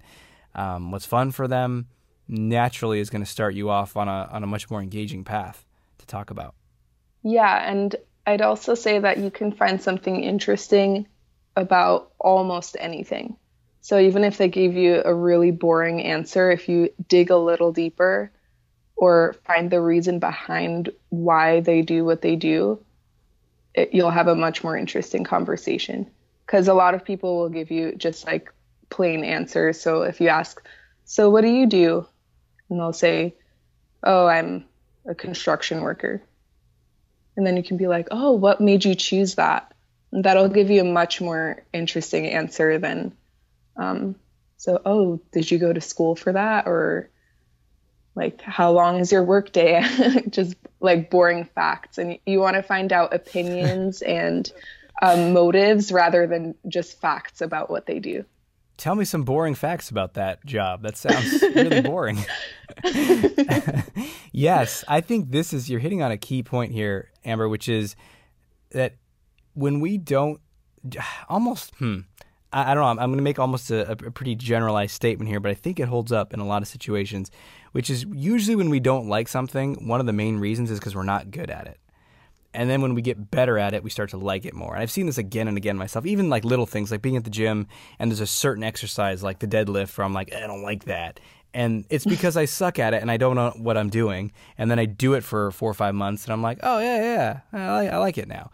um, 0.54 0.90
what's 0.90 1.04
fun 1.04 1.32
for 1.32 1.48
them 1.48 1.88
naturally 2.30 3.00
is 3.00 3.10
going 3.10 3.24
to 3.24 3.30
start 3.30 3.54
you 3.54 3.68
off 3.68 3.96
on 3.96 4.08
a 4.08 4.28
on 4.30 4.42
a 4.42 4.46
much 4.46 4.70
more 4.70 4.80
engaging 4.80 5.24
path 5.24 5.64
to 5.98 6.06
talk 6.06 6.30
about. 6.30 6.54
Yeah, 7.22 7.68
and 7.68 7.96
I'd 8.26 8.40
also 8.40 8.74
say 8.74 8.98
that 8.98 9.18
you 9.18 9.30
can 9.30 9.52
find 9.52 9.82
something 9.82 10.22
interesting 10.22 11.06
about 11.56 12.12
almost 12.18 12.76
anything. 12.78 13.36
So 13.82 13.98
even 13.98 14.24
if 14.24 14.36
they 14.36 14.48
gave 14.48 14.74
you 14.74 15.02
a 15.04 15.14
really 15.14 15.50
boring 15.50 16.02
answer, 16.02 16.50
if 16.50 16.68
you 16.68 16.90
dig 17.08 17.30
a 17.30 17.36
little 17.36 17.72
deeper 17.72 18.30
or 18.94 19.34
find 19.46 19.70
the 19.70 19.80
reason 19.80 20.18
behind 20.18 20.90
why 21.08 21.60
they 21.60 21.82
do 21.82 22.04
what 22.04 22.20
they 22.20 22.36
do, 22.36 22.78
it, 23.74 23.94
you'll 23.94 24.10
have 24.10 24.28
a 24.28 24.34
much 24.34 24.62
more 24.62 24.76
interesting 24.76 25.24
conversation. 25.24 26.10
Because 26.46 26.68
a 26.68 26.74
lot 26.74 26.94
of 26.94 27.04
people 27.04 27.38
will 27.38 27.48
give 27.48 27.70
you 27.70 27.94
just 27.96 28.26
like 28.26 28.52
plain 28.90 29.24
answers. 29.24 29.80
So 29.80 30.02
if 30.02 30.20
you 30.20 30.28
ask, 30.28 30.62
So 31.04 31.30
what 31.30 31.40
do 31.40 31.48
you 31.48 31.66
do? 31.66 32.06
And 32.70 32.78
they'll 32.78 32.92
say, 32.92 33.34
Oh, 34.02 34.26
I'm 34.26 34.64
a 35.06 35.14
construction 35.14 35.82
worker. 35.82 36.22
And 37.36 37.46
then 37.46 37.56
you 37.56 37.62
can 37.62 37.76
be 37.76 37.86
like, 37.86 38.08
Oh, 38.10 38.32
what 38.32 38.60
made 38.60 38.84
you 38.84 38.94
choose 38.94 39.34
that? 39.34 39.74
And 40.12 40.24
that'll 40.24 40.48
give 40.48 40.70
you 40.70 40.80
a 40.80 40.84
much 40.84 41.20
more 41.20 41.62
interesting 41.72 42.26
answer 42.26 42.78
than, 42.78 43.12
um, 43.76 44.14
So, 44.56 44.80
oh, 44.84 45.20
did 45.32 45.50
you 45.50 45.58
go 45.58 45.72
to 45.72 45.80
school 45.80 46.16
for 46.16 46.32
that? 46.32 46.66
Or, 46.66 47.10
like 48.14 48.40
how 48.42 48.72
long 48.72 48.98
is 48.98 49.12
your 49.12 49.22
workday 49.22 49.82
just 50.30 50.54
like 50.80 51.10
boring 51.10 51.44
facts 51.44 51.98
and 51.98 52.18
you 52.26 52.40
want 52.40 52.56
to 52.56 52.62
find 52.62 52.92
out 52.92 53.14
opinions 53.14 54.02
and 54.06 54.52
um, 55.02 55.32
motives 55.32 55.90
rather 55.90 56.26
than 56.26 56.54
just 56.68 57.00
facts 57.00 57.40
about 57.40 57.70
what 57.70 57.86
they 57.86 57.98
do 57.98 58.24
tell 58.76 58.94
me 58.94 59.04
some 59.04 59.22
boring 59.22 59.54
facts 59.54 59.90
about 59.90 60.14
that 60.14 60.44
job 60.44 60.82
that 60.82 60.96
sounds 60.96 61.42
really 61.42 61.80
boring 61.82 62.18
yes 64.32 64.84
i 64.88 65.00
think 65.00 65.30
this 65.30 65.52
is 65.52 65.68
you're 65.68 65.80
hitting 65.80 66.02
on 66.02 66.10
a 66.10 66.16
key 66.16 66.42
point 66.42 66.72
here 66.72 67.10
amber 67.24 67.48
which 67.48 67.68
is 67.68 67.96
that 68.70 68.94
when 69.54 69.80
we 69.80 69.98
don't 69.98 70.40
almost 71.28 71.74
hmm 71.76 72.00
I, 72.52 72.72
I 72.72 72.74
don't 72.74 72.82
know. 72.82 72.88
I'm, 72.88 72.98
I'm 72.98 73.10
going 73.10 73.18
to 73.18 73.22
make 73.22 73.38
almost 73.38 73.70
a, 73.70 73.92
a, 73.92 73.96
pretty 73.96 74.34
generalized 74.34 74.92
statement 74.92 75.28
here, 75.28 75.40
but 75.40 75.50
I 75.50 75.54
think 75.54 75.80
it 75.80 75.88
holds 75.88 76.12
up 76.12 76.34
in 76.34 76.40
a 76.40 76.46
lot 76.46 76.62
of 76.62 76.68
situations, 76.68 77.30
which 77.72 77.90
is 77.90 78.04
usually 78.12 78.56
when 78.56 78.70
we 78.70 78.80
don't 78.80 79.08
like 79.08 79.28
something, 79.28 79.86
one 79.86 80.00
of 80.00 80.06
the 80.06 80.12
main 80.12 80.38
reasons 80.38 80.70
is 80.70 80.78
because 80.78 80.94
we're 80.94 81.02
not 81.02 81.30
good 81.30 81.50
at 81.50 81.66
it. 81.66 81.78
And 82.52 82.68
then 82.68 82.82
when 82.82 82.94
we 82.94 83.02
get 83.02 83.30
better 83.30 83.58
at 83.58 83.74
it, 83.74 83.84
we 83.84 83.90
start 83.90 84.10
to 84.10 84.16
like 84.16 84.44
it 84.44 84.54
more. 84.54 84.74
And 84.74 84.82
I've 84.82 84.90
seen 84.90 85.06
this 85.06 85.18
again 85.18 85.46
and 85.46 85.56
again 85.56 85.76
myself, 85.76 86.04
even 86.04 86.28
like 86.28 86.44
little 86.44 86.66
things 86.66 86.90
like 86.90 87.00
being 87.00 87.16
at 87.16 87.22
the 87.22 87.30
gym 87.30 87.68
and 88.00 88.10
there's 88.10 88.20
a 88.20 88.26
certain 88.26 88.64
exercise 88.64 89.22
like 89.22 89.38
the 89.38 89.46
deadlift 89.46 89.96
where 89.96 90.04
I'm 90.04 90.12
like, 90.12 90.34
I 90.34 90.40
don't 90.40 90.62
like 90.62 90.84
that. 90.84 91.20
And 91.52 91.84
it's 91.90 92.04
because 92.04 92.36
I 92.36 92.44
suck 92.44 92.78
at 92.78 92.94
it 92.94 93.02
and 93.02 93.10
I 93.10 93.16
don't 93.16 93.34
know 93.34 93.52
what 93.56 93.76
I'm 93.76 93.90
doing. 93.90 94.32
And 94.56 94.70
then 94.70 94.78
I 94.78 94.84
do 94.84 95.14
it 95.14 95.24
for 95.24 95.50
four 95.50 95.70
or 95.70 95.74
five 95.74 95.94
months 95.94 96.24
and 96.24 96.32
I'm 96.32 96.42
like, 96.42 96.58
oh, 96.62 96.78
yeah, 96.78 97.02
yeah, 97.02 97.40
I 97.52 97.72
like, 97.72 97.92
I 97.92 97.98
like 97.98 98.18
it 98.18 98.28
now 98.28 98.50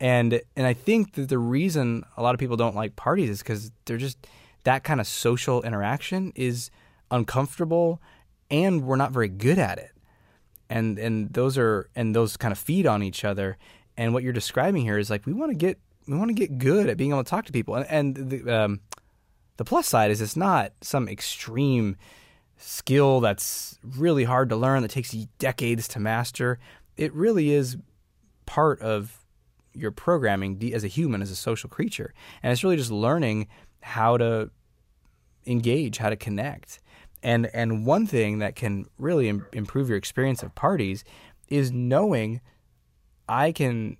and 0.00 0.40
and 0.56 0.66
I 0.66 0.72
think 0.72 1.12
that 1.12 1.28
the 1.28 1.38
reason 1.38 2.04
a 2.16 2.22
lot 2.22 2.34
of 2.34 2.40
people 2.40 2.56
don't 2.56 2.74
like 2.74 2.96
parties 2.96 3.28
is 3.28 3.38
because 3.40 3.70
they're 3.84 3.98
just 3.98 4.26
that 4.64 4.82
kind 4.82 5.00
of 5.00 5.06
social 5.06 5.62
interaction 5.62 6.32
is 6.34 6.70
uncomfortable, 7.10 8.00
and 8.50 8.84
we're 8.84 8.96
not 8.96 9.12
very 9.12 9.28
good 9.28 9.58
at 9.58 9.78
it, 9.78 9.92
and 10.70 10.98
and 10.98 11.32
those 11.32 11.58
are 11.58 11.90
and 11.94 12.16
those 12.16 12.36
kind 12.36 12.52
of 12.52 12.58
feed 12.58 12.86
on 12.86 13.02
each 13.02 13.24
other. 13.24 13.58
And 13.96 14.14
what 14.14 14.22
you're 14.22 14.32
describing 14.32 14.82
here 14.82 14.98
is 14.98 15.10
like 15.10 15.26
we 15.26 15.34
want 15.34 15.50
to 15.50 15.56
get 15.56 15.78
we 16.08 16.16
want 16.16 16.30
to 16.30 16.34
get 16.34 16.58
good 16.58 16.88
at 16.88 16.96
being 16.96 17.10
able 17.10 17.22
to 17.22 17.30
talk 17.30 17.44
to 17.44 17.52
people, 17.52 17.74
and, 17.74 17.86
and 17.88 18.30
the 18.30 18.62
um, 18.64 18.80
the 19.58 19.64
plus 19.64 19.86
side 19.86 20.10
is 20.10 20.22
it's 20.22 20.36
not 20.36 20.72
some 20.80 21.08
extreme 21.08 21.96
skill 22.60 23.20
that's 23.20 23.78
really 23.82 24.24
hard 24.24 24.48
to 24.50 24.56
learn 24.56 24.82
that 24.82 24.90
takes 24.90 25.10
decades 25.38 25.88
to 25.88 25.98
master. 25.98 26.58
It 26.96 27.12
really 27.14 27.50
is 27.50 27.76
part 28.46 28.80
of 28.80 29.24
your 29.72 29.90
programming 29.90 30.72
as 30.74 30.84
a 30.84 30.88
human, 30.88 31.22
as 31.22 31.30
a 31.30 31.36
social 31.36 31.70
creature. 31.70 32.12
And 32.42 32.52
it's 32.52 32.62
really 32.62 32.76
just 32.76 32.90
learning 32.90 33.48
how 33.80 34.16
to 34.18 34.50
engage, 35.46 35.98
how 35.98 36.10
to 36.10 36.16
connect. 36.16 36.80
And 37.22 37.50
and 37.52 37.84
one 37.86 38.06
thing 38.06 38.38
that 38.38 38.56
can 38.56 38.86
really 38.98 39.28
Im- 39.28 39.46
improve 39.52 39.88
your 39.88 39.98
experience 39.98 40.42
of 40.42 40.54
parties 40.54 41.04
is 41.48 41.70
knowing 41.70 42.40
I 43.28 43.52
can 43.52 43.96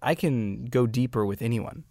I 0.00 0.14
can 0.14 0.66
go 0.66 0.86
deeper 0.86 1.24
with 1.24 1.42
anyone. 1.42 1.84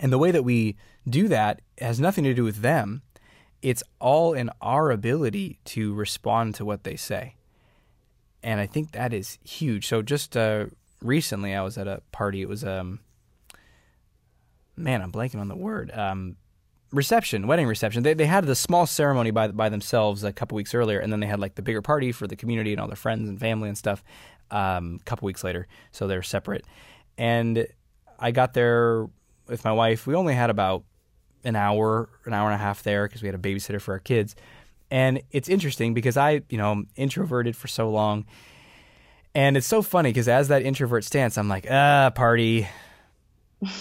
And 0.00 0.12
the 0.12 0.18
way 0.18 0.30
that 0.30 0.44
we 0.44 0.76
do 1.08 1.28
that 1.28 1.62
has 1.78 1.98
nothing 1.98 2.24
to 2.24 2.34
do 2.34 2.44
with 2.44 2.56
them. 2.62 3.02
It's 3.66 3.82
all 3.98 4.32
in 4.32 4.48
our 4.62 4.92
ability 4.92 5.58
to 5.64 5.92
respond 5.92 6.54
to 6.54 6.64
what 6.64 6.84
they 6.84 6.94
say. 6.94 7.34
And 8.40 8.60
I 8.60 8.66
think 8.66 8.92
that 8.92 9.12
is 9.12 9.40
huge. 9.42 9.88
So 9.88 10.02
just 10.02 10.36
uh, 10.36 10.66
recently 11.02 11.52
I 11.52 11.62
was 11.62 11.76
at 11.76 11.88
a 11.88 12.00
party. 12.12 12.42
It 12.42 12.48
was 12.48 12.62
um 12.62 13.00
man, 14.76 15.02
I'm 15.02 15.10
blanking 15.10 15.40
on 15.40 15.48
the 15.48 15.56
word. 15.56 15.90
Um 15.90 16.36
reception, 16.92 17.48
wedding 17.48 17.66
reception. 17.66 18.04
They 18.04 18.14
they 18.14 18.26
had 18.26 18.44
the 18.44 18.54
small 18.54 18.86
ceremony 18.86 19.32
by 19.32 19.48
by 19.48 19.68
themselves 19.68 20.22
a 20.22 20.32
couple 20.32 20.54
weeks 20.54 20.72
earlier, 20.72 21.00
and 21.00 21.12
then 21.12 21.18
they 21.18 21.26
had 21.26 21.40
like 21.40 21.56
the 21.56 21.62
bigger 21.62 21.82
party 21.82 22.12
for 22.12 22.28
the 22.28 22.36
community 22.36 22.70
and 22.70 22.80
all 22.80 22.86
their 22.86 22.94
friends 22.94 23.28
and 23.28 23.40
family 23.40 23.68
and 23.68 23.76
stuff. 23.76 24.04
Um, 24.52 24.98
a 25.00 25.04
couple 25.04 25.26
weeks 25.26 25.42
later, 25.42 25.66
so 25.90 26.06
they're 26.06 26.22
separate. 26.22 26.64
And 27.18 27.66
I 28.20 28.30
got 28.30 28.54
there 28.54 29.08
with 29.48 29.64
my 29.64 29.72
wife. 29.72 30.06
We 30.06 30.14
only 30.14 30.34
had 30.34 30.50
about 30.50 30.84
an 31.46 31.56
hour, 31.56 32.10
an 32.26 32.34
hour 32.34 32.50
and 32.50 32.54
a 32.54 32.62
half 32.62 32.82
there 32.82 33.06
because 33.06 33.22
we 33.22 33.28
had 33.28 33.34
a 33.34 33.38
babysitter 33.38 33.80
for 33.80 33.92
our 33.92 33.98
kids. 33.98 34.36
And 34.90 35.22
it's 35.30 35.48
interesting 35.48 35.94
because 35.94 36.16
I, 36.16 36.42
you 36.48 36.58
know, 36.58 36.72
I'm 36.72 36.88
introverted 36.96 37.56
for 37.56 37.68
so 37.68 37.88
long 37.88 38.26
and 39.36 39.58
it's 39.58 39.66
so 39.66 39.82
funny 39.82 40.08
because 40.08 40.28
as 40.28 40.48
that 40.48 40.62
introvert 40.62 41.04
stance, 41.04 41.36
I'm 41.36 41.46
like, 41.46 41.66
ah, 41.70 42.08
party. 42.08 42.66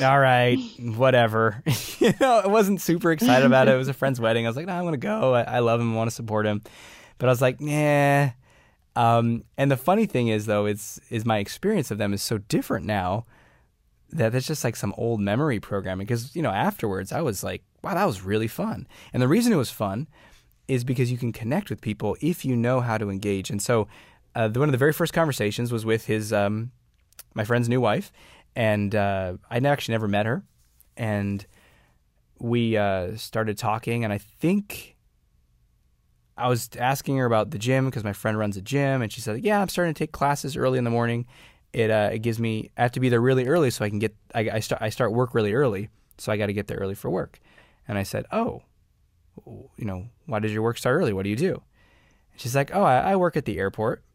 All 0.02 0.20
right, 0.20 0.60
whatever. 0.82 1.64
you 2.00 2.12
know, 2.20 2.42
I 2.44 2.48
wasn't 2.48 2.82
super 2.82 3.14
excited 3.14 3.46
about 3.46 3.70
it. 3.70 3.74
It 3.74 3.78
was 3.78 3.88
a 3.88 3.94
friend's 3.94 4.20
wedding. 4.20 4.46
I 4.46 4.50
was 4.50 4.58
like, 4.58 4.66
no, 4.66 4.74
I'm 4.74 4.84
going 4.84 4.92
to 4.92 4.98
go. 4.98 5.34
I, 5.34 5.44
I 5.44 5.60
love 5.60 5.80
him. 5.80 5.94
I 5.94 5.96
want 5.96 6.10
to 6.10 6.16
support 6.16 6.46
him. 6.46 6.62
But 7.20 7.30
I 7.30 7.32
was 7.32 7.42
like, 7.42 7.62
nah. 7.62 8.32
Um, 8.98 9.46
and 9.58 9.72
the 9.72 9.78
funny 9.78 10.06
thing 10.06 10.28
is, 10.28 10.46
though, 10.46 10.66
is 10.66 11.00
is 11.10 11.26
my 11.26 11.38
experience 11.38 11.90
of 11.90 12.00
them 12.00 12.14
is 12.14 12.22
so 12.22 12.38
different 12.38 12.86
now 12.86 13.26
that 14.12 14.32
that's 14.32 14.48
just 14.48 14.64
like 14.64 14.76
some 14.76 14.94
old 14.98 15.20
memory 15.20 15.60
programming. 15.60 16.06
Because 16.06 16.36
you 16.36 16.42
know, 16.42 16.52
afterwards, 16.52 17.12
I 17.12 17.22
was 17.22 17.44
like, 17.44 17.64
wow, 17.82 17.94
that 17.94 18.06
was 18.06 18.22
really 18.22 18.48
fun. 18.48 18.88
And 19.14 19.22
the 19.22 19.28
reason 19.28 19.54
it 19.54 19.58
was 19.58 19.72
fun 19.72 20.08
is 20.68 20.84
because 20.84 21.12
you 21.12 21.18
can 21.18 21.32
connect 21.32 21.70
with 21.70 21.82
people 21.82 22.18
if 22.22 22.44
you 22.44 22.56
know 22.56 22.82
how 22.82 22.98
to 22.98 23.10
engage. 23.10 23.50
And 23.50 23.62
so 23.62 23.88
uh, 24.36 24.50
one 24.50 24.68
of 24.68 24.72
the 24.72 24.78
very 24.78 24.94
first 24.94 25.14
conversations 25.14 25.72
was 25.72 25.86
with 25.86 26.06
his 26.06 26.34
um, 26.34 26.72
my 27.34 27.44
friend's 27.44 27.70
new 27.70 27.82
wife, 27.82 28.12
and 28.56 28.94
uh, 28.94 29.34
I 29.50 29.58
actually 29.58 29.94
never 29.94 30.08
met 30.08 30.26
her, 30.26 30.44
and 30.98 31.46
we 32.40 32.78
uh, 32.78 33.16
started 33.16 33.58
talking, 33.58 34.04
and 34.04 34.12
I 34.12 34.18
think 34.18 34.96
I 36.38 36.50
was 36.50 36.70
asking 36.78 37.18
her 37.18 37.26
about 37.26 37.52
the 37.52 37.58
gym 37.58 37.86
because 37.86 38.04
my 38.04 38.14
friend 38.14 38.38
runs 38.38 38.58
a 38.58 38.62
gym, 38.62 39.02
and 39.02 39.12
she 39.12 39.22
said, 39.22 39.44
"Yeah, 39.44 39.62
I'm 39.62 39.70
starting 39.70 39.94
to 39.94 39.98
take 39.98 40.12
classes 40.12 40.58
early 40.58 40.78
in 40.78 40.84
the 40.84 40.90
morning. 40.90 41.26
It 41.76 41.92
uh, 41.92 42.10
it 42.14 42.20
gives 42.20 42.40
me 42.40 42.72
I 42.78 42.84
have 42.84 42.94
to 42.94 43.02
be 43.02 43.10
there 43.10 43.20
really 43.20 43.48
early 43.48 43.70
so 43.70 43.84
I 43.84 43.90
can 43.90 44.00
get 44.00 44.16
I, 44.34 44.50
I 44.50 44.60
start 44.62 44.82
I 44.82 44.88
start 44.88 45.12
work 45.12 45.36
really 45.36 45.54
early, 45.54 45.90
so 46.18 46.32
I 46.32 46.38
got 46.38 46.46
to 46.46 46.54
get 46.54 46.68
there 46.68 46.78
early 46.78 46.96
for 46.96 47.10
work." 47.10 47.38
And 47.86 47.98
I 47.98 48.04
said, 48.04 48.26
"Oh, 48.32 48.64
you 49.46 49.84
know, 49.84 50.08
why 50.26 50.40
does 50.40 50.54
your 50.54 50.62
work 50.62 50.78
start 50.78 50.96
early? 50.96 51.12
What 51.12 51.24
do 51.24 51.30
you 51.30 51.36
do?" 51.36 51.62
And 52.32 52.40
she's 52.40 52.56
like, 52.56 52.74
"Oh, 52.74 52.84
I, 52.84 53.12
I 53.12 53.16
work 53.18 53.36
at 53.36 53.44
the 53.44 53.60
airport." 53.60 54.06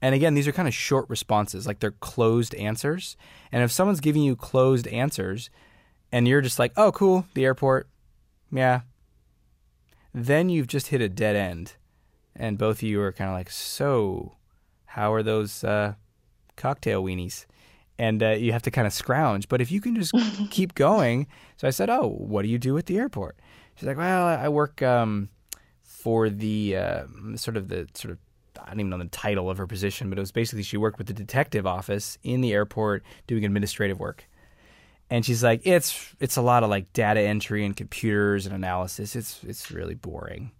And 0.00 0.14
again, 0.14 0.34
these 0.34 0.46
are 0.46 0.52
kind 0.52 0.68
of 0.68 0.74
short 0.74 1.10
responses, 1.10 1.66
like 1.66 1.80
they're 1.80 1.90
closed 1.90 2.54
answers. 2.54 3.16
And 3.50 3.64
if 3.64 3.72
someone's 3.72 4.00
giving 4.00 4.22
you 4.22 4.36
closed 4.36 4.86
answers 4.88 5.50
and 6.12 6.28
you're 6.28 6.40
just 6.40 6.58
like, 6.58 6.72
oh, 6.76 6.92
cool, 6.92 7.26
the 7.34 7.44
airport, 7.44 7.88
yeah, 8.50 8.80
then 10.14 10.48
you've 10.48 10.66
just 10.66 10.88
hit 10.88 11.00
a 11.00 11.08
dead 11.08 11.36
end. 11.36 11.74
And 12.34 12.58
both 12.58 12.78
of 12.78 12.82
you 12.82 13.00
are 13.00 13.12
kind 13.12 13.30
of 13.30 13.36
like, 13.36 13.50
so 13.50 14.34
how 14.86 15.12
are 15.12 15.22
those 15.22 15.62
uh, 15.62 15.94
cocktail 16.56 17.02
weenies? 17.02 17.46
And 17.98 18.22
uh, 18.22 18.30
you 18.30 18.52
have 18.52 18.62
to 18.62 18.70
kind 18.70 18.86
of 18.86 18.92
scrounge. 18.92 19.48
But 19.48 19.60
if 19.60 19.70
you 19.70 19.80
can 19.80 19.94
just 19.94 20.12
keep 20.50 20.74
going. 20.74 21.26
So 21.56 21.68
I 21.68 21.70
said, 21.70 21.90
oh, 21.90 22.08
what 22.08 22.42
do 22.42 22.48
you 22.48 22.58
do 22.58 22.76
at 22.78 22.86
the 22.86 22.98
airport? 22.98 23.36
She's 23.76 23.86
like, 23.86 23.96
well, 23.96 24.26
I 24.26 24.48
work 24.48 24.82
um, 24.82 25.28
for 25.82 26.28
the 26.28 26.76
uh, 26.76 27.04
sort 27.36 27.56
of 27.56 27.68
the 27.68 27.88
sort 27.94 28.12
of 28.12 28.18
I 28.60 28.70
don't 28.70 28.80
even 28.80 28.90
know 28.90 28.98
the 28.98 29.06
title 29.06 29.50
of 29.50 29.58
her 29.58 29.66
position, 29.66 30.08
but 30.08 30.18
it 30.18 30.20
was 30.20 30.32
basically 30.32 30.62
she 30.62 30.76
worked 30.76 30.98
with 30.98 31.06
the 31.06 31.12
detective 31.12 31.66
office 31.66 32.18
in 32.22 32.40
the 32.40 32.52
airport 32.52 33.02
doing 33.26 33.44
administrative 33.44 33.98
work. 33.98 34.28
And 35.10 35.24
she's 35.24 35.42
like, 35.44 35.60
it's 35.64 36.14
it's 36.20 36.36
a 36.36 36.42
lot 36.42 36.62
of 36.62 36.70
like 36.70 36.92
data 36.92 37.20
entry 37.20 37.64
and 37.64 37.76
computers 37.76 38.46
and 38.46 38.54
analysis. 38.54 39.14
It's 39.14 39.42
it's 39.44 39.70
really 39.70 39.94
boring. 39.94 40.52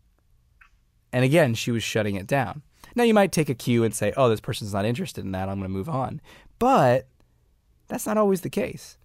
And 1.13 1.25
again, 1.25 1.55
she 1.55 1.71
was 1.71 1.83
shutting 1.83 2.17
it 2.17 2.27
down. 2.27 2.63
Now 2.95 3.05
you 3.05 3.15
might 3.15 3.33
take 3.33 3.49
a 3.49 3.55
cue 3.55 3.85
and 3.85 3.95
say, 3.95 4.13
oh, 4.17 4.29
this 4.29 4.41
person's 4.41 4.73
not 4.73 4.85
interested 4.85 5.25
in 5.25 5.33
that. 5.33 5.49
I'm 5.49 5.59
going 5.59 5.69
to 5.69 5.69
move 5.69 5.89
on. 5.89 6.21
But 6.59 7.07
that's 7.89 8.07
not 8.07 8.19
always 8.19 8.43
the 8.43 8.51
case. 8.51 8.97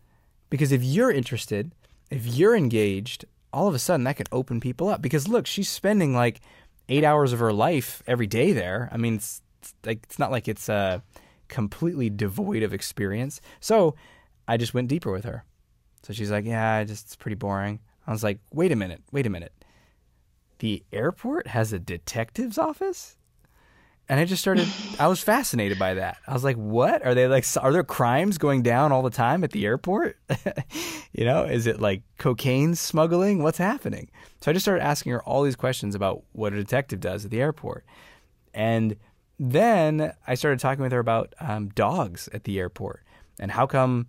Because 0.50 0.72
if 0.72 0.84
you're 0.84 1.12
interested, 1.12 1.74
if 2.10 2.26
you're 2.26 2.56
engaged, 2.56 3.26
all 3.52 3.68
of 3.68 3.76
a 3.76 3.80
sudden 3.80 4.04
that 4.06 4.18
can 4.18 4.28
open 4.32 4.60
people 4.60 4.90
up. 4.90 5.02
Because 5.02 5.28
look, 5.28 5.46
she's 5.46 5.70
spending 5.70 6.14
like 6.14 6.42
eight 6.90 7.04
hours 7.04 7.34
of 7.34 7.40
her 7.40 7.54
life 7.54 8.04
every 8.08 8.28
day 8.28 8.54
there. 8.54 8.90
I 8.92 8.98
mean, 8.98 9.16
it's, 9.16 9.42
it's 9.62 9.74
like 9.86 10.00
it's 10.04 10.20
not 10.20 10.32
like 10.32 10.48
it's 10.48 10.70
uh, 10.70 11.00
completely 11.48 12.10
devoid 12.10 12.64
of 12.64 12.74
experience. 12.74 13.42
So 13.60 13.96
I 14.48 14.58
just 14.58 14.74
went 14.74 14.88
deeper 14.88 15.12
with 15.12 15.26
her. 15.26 15.44
So 16.04 16.14
she's 16.14 16.32
like, 16.32 16.46
"Yeah, 16.46 16.84
just 16.84 17.08
it's 17.08 17.16
pretty 17.16 17.36
boring." 17.36 17.80
I 18.06 18.12
was 18.12 18.24
like, 18.24 18.40
"Wait 18.54 18.72
a 18.72 18.76
minute, 18.76 19.02
wait 19.12 19.26
a 19.26 19.30
minute. 19.30 19.52
The 20.60 20.84
airport 20.94 21.48
has 21.48 21.74
a 21.74 21.80
detective's 21.80 22.58
office?" 22.58 23.18
And 24.10 24.20
I 24.20 24.26
just 24.26 24.42
started. 24.42 24.68
I 25.00 25.08
was 25.08 25.22
fascinated 25.22 25.78
by 25.78 25.96
that. 25.96 26.18
I 26.28 26.34
was 26.34 26.44
like, 26.44 26.56
"What 26.56 27.06
are 27.06 27.14
they 27.14 27.28
like? 27.28 27.46
Are 27.62 27.72
there 27.72 27.84
crimes 27.84 28.38
going 28.38 28.62
down 28.62 28.92
all 28.92 29.02
the 29.02 29.10
time 29.10 29.44
at 29.44 29.52
the 29.52 29.66
airport? 29.66 30.18
you 31.14 31.26
know, 31.26 31.44
is 31.44 31.68
it 31.68 31.82
like 31.82 32.04
cocaine 32.18 32.76
smuggling? 32.76 33.44
What's 33.44 33.58
happening?" 33.58 34.10
So 34.42 34.52
I 34.52 34.54
just 34.54 34.64
started 34.64 34.84
asking 34.84 35.12
her 35.12 35.22
all 35.24 35.44
these 35.44 35.56
questions 35.56 35.96
about 35.96 36.24
what 36.32 36.54
a 36.54 36.58
detective 36.58 37.00
does 37.00 37.26
at 37.26 37.32
the 37.32 37.42
airport, 37.42 37.86
and 38.54 38.96
then 39.40 40.14
I 40.26 40.36
started 40.36 40.60
talking 40.60 40.84
with 40.84 40.92
her 40.92 41.00
about 41.00 41.34
um, 41.40 41.70
dogs 41.70 42.28
at 42.34 42.46
the 42.46 42.60
airport 42.60 43.04
and 43.40 43.52
how 43.52 43.68
come 43.68 44.08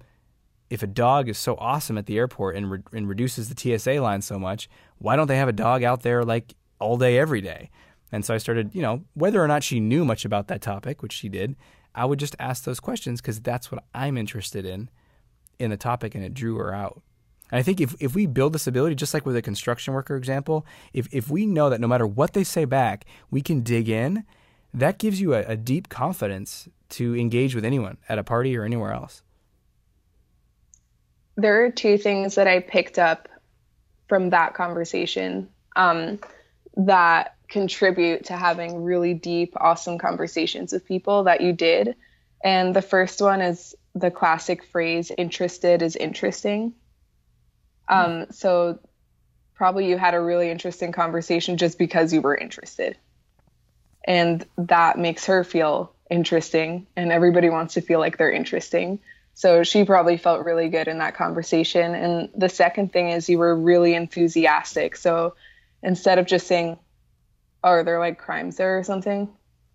if 0.71 0.83
a 0.83 0.87
dog 0.87 1.29
is 1.29 1.39
so 1.39 1.57
awesome 1.57 1.97
at 1.99 2.07
the 2.07 2.19
airport 2.19 2.57
and, 2.57 2.71
re- 2.71 2.83
and 2.93 3.09
reduces 3.09 3.49
the 3.49 3.79
TSA 3.79 4.01
line 4.03 4.23
so 4.23 4.39
much, 4.39 4.69
why 4.99 5.17
don't 5.17 5.27
they 5.27 5.37
have 5.37 5.49
a 5.49 5.53
dog 5.53 5.83
out 5.83 6.03
there 6.03 6.25
like 6.25 6.55
all 6.79 6.97
day 6.99 7.19
every 7.19 7.41
day? 7.41 7.71
And 8.11 8.25
so 8.25 8.35
I 8.35 8.39
started, 8.39 8.75
you 8.75 8.83
know, 8.83 9.05
whether 9.15 9.43
or 9.43 9.49
not 9.49 9.63
she 9.63 9.81
knew 9.81 10.05
much 10.05 10.25
about 10.25 10.49
that 10.49 10.63
topic, 10.63 11.03
which 11.03 11.13
she 11.13 11.29
did, 11.29 11.57
I 11.95 12.05
would 12.05 12.19
just 12.19 12.37
ask 12.39 12.65
those 12.65 12.81
questions 12.81 13.21
because 13.21 13.41
that's 13.41 13.71
what 13.71 13.85
I'm 13.95 14.17
interested 14.17 14.65
in 14.65 14.91
in 15.59 15.71
the 15.71 15.77
topic 15.77 16.15
and 16.15 16.25
it 16.25 16.35
drew 16.35 16.57
her 16.57 16.73
out. 16.75 17.03
And 17.51 17.59
I 17.59 17.63
think 17.63 17.81
if, 17.81 17.95
if 18.01 18.15
we 18.15 18.27
build 18.27 18.53
this 18.53 18.67
ability, 18.67 18.95
just 18.95 19.15
like 19.15 19.27
with 19.27 19.37
a 19.37 19.43
construction 19.43 19.95
worker 19.95 20.17
example, 20.17 20.67
if, 20.93 21.09
if 21.13 21.31
we 21.31 21.47
know 21.47 21.71
that 21.71 21.81
no 21.81 21.89
matter 21.89 22.07
what 22.07 22.35
they 22.35 22.45
say 22.45 22.65
back, 22.65 23.07
we 23.31 23.41
can 23.41 23.63
dig 23.63 23.89
in, 23.89 24.25
that 24.75 24.99
gives 24.99 25.21
you 25.21 25.35
a, 25.35 25.41
a 25.41 25.57
deep 25.57 25.89
confidence 25.89 26.69
to 26.91 27.17
engage 27.17 27.55
with 27.55 27.65
anyone 27.65 27.97
at 28.09 28.19
a 28.19 28.25
party 28.25 28.57
or 28.57 28.65
anywhere 28.65 28.93
else. 28.93 29.23
There 31.37 31.65
are 31.65 31.71
two 31.71 31.97
things 31.97 32.35
that 32.35 32.47
I 32.47 32.61
picked 32.61 32.99
up 32.99 33.29
from 34.09 34.31
that 34.31 34.55
conversation 34.55 35.49
um, 35.77 36.19
that 36.77 37.37
contribute 37.49 38.27
to 38.27 38.35
having 38.35 38.85
really 38.85 39.15
deep, 39.15 39.55
awesome 39.57 39.99
conversations 39.99 40.73
with 40.73 40.85
people 40.87 41.25
that 41.25 41.41
you 41.41 41.53
did. 41.53 41.97
And 42.45 42.75
the 42.77 42.83
first 42.83 43.21
one 43.21 43.41
is 43.41 43.75
the 43.95 44.11
classic 44.11 44.65
phrase, 44.65 45.11
interested 45.17 45.83
is 45.83 45.97
interesting. 45.97 46.75
Um, 47.89 48.27
so 48.31 48.79
probably 49.55 49.89
you 49.89 49.97
had 49.97 50.15
a 50.15 50.21
really 50.21 50.51
interesting 50.51 50.93
conversation 50.93 51.57
just 51.57 51.79
because 51.79 52.13
you 52.13 52.21
were 52.21 52.37
interested. 52.37 52.97
And 54.05 54.47
that 54.57 54.99
makes 54.99 55.27
her 55.27 55.43
feel 55.43 55.93
interesting, 56.11 56.87
and 56.97 57.13
everybody 57.13 57.51
wants 57.51 57.75
to 57.75 57.81
feel 57.81 57.99
like 57.99 58.17
they're 58.17 58.31
interesting. 58.31 59.01
So 59.35 59.63
she 59.63 59.85
probably 59.85 60.17
felt 60.17 60.45
really 60.45 60.69
good 60.69 60.89
in 60.89 60.99
that 60.99 61.15
conversation. 61.15 61.95
And 61.95 62.29
the 62.35 62.49
second 62.49 62.93
thing 62.93 63.11
is 63.11 63.29
you 63.29 63.39
were 63.39 63.55
really 63.55 63.95
enthusiastic. 63.95 64.97
So 64.97 65.35
instead 65.83 66.19
of 66.19 66.27
just 66.27 66.47
saying, 66.47 66.79
are 67.65 67.83
there 67.83 67.99
like 67.99 68.19
crimes 68.19 68.57
there 68.57 68.79
or 68.79 68.85
something? 68.85 69.29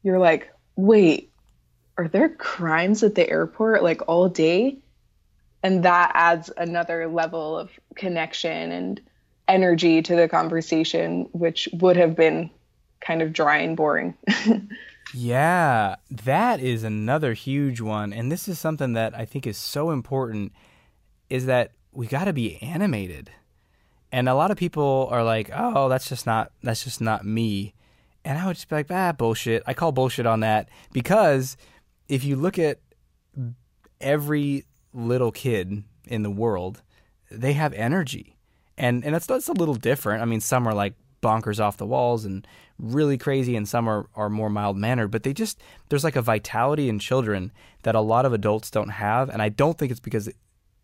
You're 0.04 0.20
like, 0.20 0.52
wait, 0.75 1.32
are 1.98 2.08
there 2.08 2.30
crimes 2.30 3.04
at 3.04 3.16
the 3.16 3.30
airport 3.30 3.84
like 3.84 4.02
all 4.08 4.30
day? 4.30 4.78
And 5.62 5.84
that 5.84 6.12
adds 6.13 6.52
another 6.58 7.08
level 7.08 7.58
of 7.58 7.72
connection 7.96 8.72
and 8.72 9.02
energy 9.48 10.02
to 10.02 10.16
the 10.16 10.28
conversation, 10.28 11.30
which 11.32 11.70
would 11.74 11.96
have 11.96 12.16
been 12.16 12.50
kind 13.02 13.22
of 13.22 13.34
dry 13.34 13.58
and 13.58 13.78
boring. 13.78 14.16
yeah, 15.13 15.96
that 16.10 16.60
is 16.60 16.84
another 16.84 17.34
huge 17.34 17.82
one. 17.82 18.12
And 18.12 18.32
this 18.32 18.48
is 18.48 18.60
something 18.60 18.93
that 18.93 19.15
I 19.15 19.26
think 19.26 19.48
is 19.48 19.58
so 19.58 19.91
important 19.91 20.54
is 21.30 21.46
that 21.46 21.72
we 21.91 22.08
got 22.08 22.26
to 22.26 22.34
be 22.34 22.62
animated 22.62 23.32
and 24.13 24.30
a 24.30 24.36
lot 24.36 24.52
of 24.52 24.58
people 24.58 25.10
are 25.12 25.23
like, 25.23 25.49
"Oh, 25.52 25.89
that's 25.89 26.08
just 26.08 26.28
not 26.28 26.52
that's 26.62 26.84
just 26.84 27.02
not 27.02 27.26
me," 27.26 27.73
and 28.23 28.38
I 28.38 28.45
would 28.45 28.56
just 28.56 28.69
be 28.69 28.76
like, 28.76 28.91
"Ah, 28.91 29.12
bullshit." 29.12 29.63
I 29.65 29.73
call 29.73 29.91
bullshit 29.91 30.28
on 30.28 30.41
that 30.41 30.69
because 30.93 31.58
if 32.08 32.23
you 32.23 32.36
look 32.36 32.60
at 32.60 32.80
every 33.99 34.65
little 34.93 35.32
kid 35.32 35.84
in 36.06 36.21
the 36.21 36.30
world, 36.30 36.84
they 37.32 37.54
have 37.54 37.73
energy, 37.73 38.38
and 38.78 39.04
and 39.04 39.15
that's 39.15 39.26
that's 39.26 39.49
a 39.49 39.54
little 39.54 39.76
different. 39.76 40.21
I 40.21 40.26
mean, 40.26 40.41
some 40.41 40.67
are 40.67 40.76
like 40.76 40.93
bonkers 41.23 41.60
off 41.60 41.78
the 41.78 41.86
walls 41.88 42.23
and 42.23 42.45
really 42.78 43.17
crazy, 43.17 43.56
and 43.56 43.67
some 43.67 43.89
are 43.89 44.06
are 44.15 44.30
more 44.30 44.49
mild 44.52 44.78
mannered. 44.78 45.10
But 45.10 45.23
they 45.23 45.34
just 45.34 45.60
there's 45.89 46.04
like 46.04 46.15
a 46.15 46.21
vitality 46.21 46.88
in 46.88 46.99
children 46.99 47.52
that 47.82 47.95
a 47.95 48.02
lot 48.02 48.28
of 48.28 48.34
adults 48.34 48.69
don't 48.69 48.89
have, 48.89 49.30
and 49.30 49.41
I 49.41 49.49
don't 49.49 49.76
think 49.76 49.89
it's 49.89 49.99
because 49.99 50.30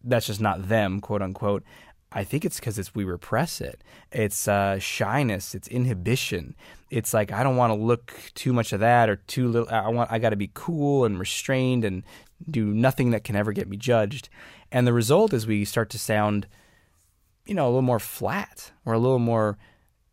that's 0.04 0.26
just 0.26 0.42
not 0.42 0.68
them, 0.68 1.00
quote 1.00 1.22
unquote. 1.22 1.64
I 2.12 2.24
think 2.24 2.44
it's 2.44 2.60
because 2.60 2.80
it's 2.80 2.96
we 2.96 3.04
repress 3.04 3.62
it. 3.62 3.84
It's 4.12 4.48
uh, 4.48 4.80
shyness. 4.80 5.54
It's 5.54 5.68
inhibition. 5.68 6.56
It's 6.90 7.14
like 7.14 7.32
I 7.32 7.44
don't 7.44 7.56
want 7.56 7.72
to 7.72 7.80
look 7.80 8.14
too 8.34 8.52
much 8.52 8.74
of 8.74 8.80
that 8.80 9.10
or 9.10 9.18
too 9.18 9.48
little. 9.48 9.70
I 9.70 9.90
want 9.90 10.12
I 10.12 10.18
got 10.18 10.32
to 10.32 10.36
be 10.36 10.50
cool 10.54 11.06
and 11.06 11.20
restrained 11.20 11.86
and 11.86 12.04
do 12.50 12.66
nothing 12.66 13.12
that 13.12 13.24
can 13.24 13.36
ever 13.36 13.52
get 13.52 13.70
me 13.70 13.78
judged. 13.78 14.30
And 14.72 14.88
the 14.88 14.94
result 14.94 15.34
is 15.34 15.46
we 15.46 15.66
start 15.66 15.90
to 15.92 16.00
sound, 16.00 16.48
you 17.46 17.54
know, 17.54 17.66
a 17.66 17.70
little 17.70 17.82
more 17.82 18.00
flat 18.00 18.72
or 18.86 18.94
a 18.94 19.00
little 19.00 19.20
more, 19.20 19.58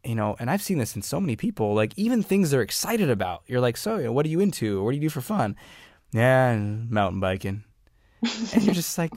you 0.05 0.15
know. 0.15 0.37
And 0.39 0.51
I've 0.51 0.63
seen 0.63 0.79
this 0.79 0.97
in 0.97 1.03
so 1.03 1.19
many 1.19 1.35
people. 1.35 1.75
Like 1.75 1.95
even 1.97 2.23
things 2.23 2.51
they're 2.51 2.63
excited 2.63 3.09
about. 3.09 3.43
You're 3.47 3.61
like, 3.61 3.79
so 3.79 4.13
what 4.13 4.27
are 4.27 4.31
you 4.31 4.41
into? 4.41 4.83
What 4.83 4.91
do 4.91 4.97
you 4.97 5.03
do 5.03 5.11
for 5.11 5.23
fun? 5.23 5.57
Yeah, 6.13 6.57
mountain 6.59 7.21
biking 7.21 7.65
and 8.23 8.65
you're 8.65 8.75
just 8.75 8.97
like, 8.99 9.13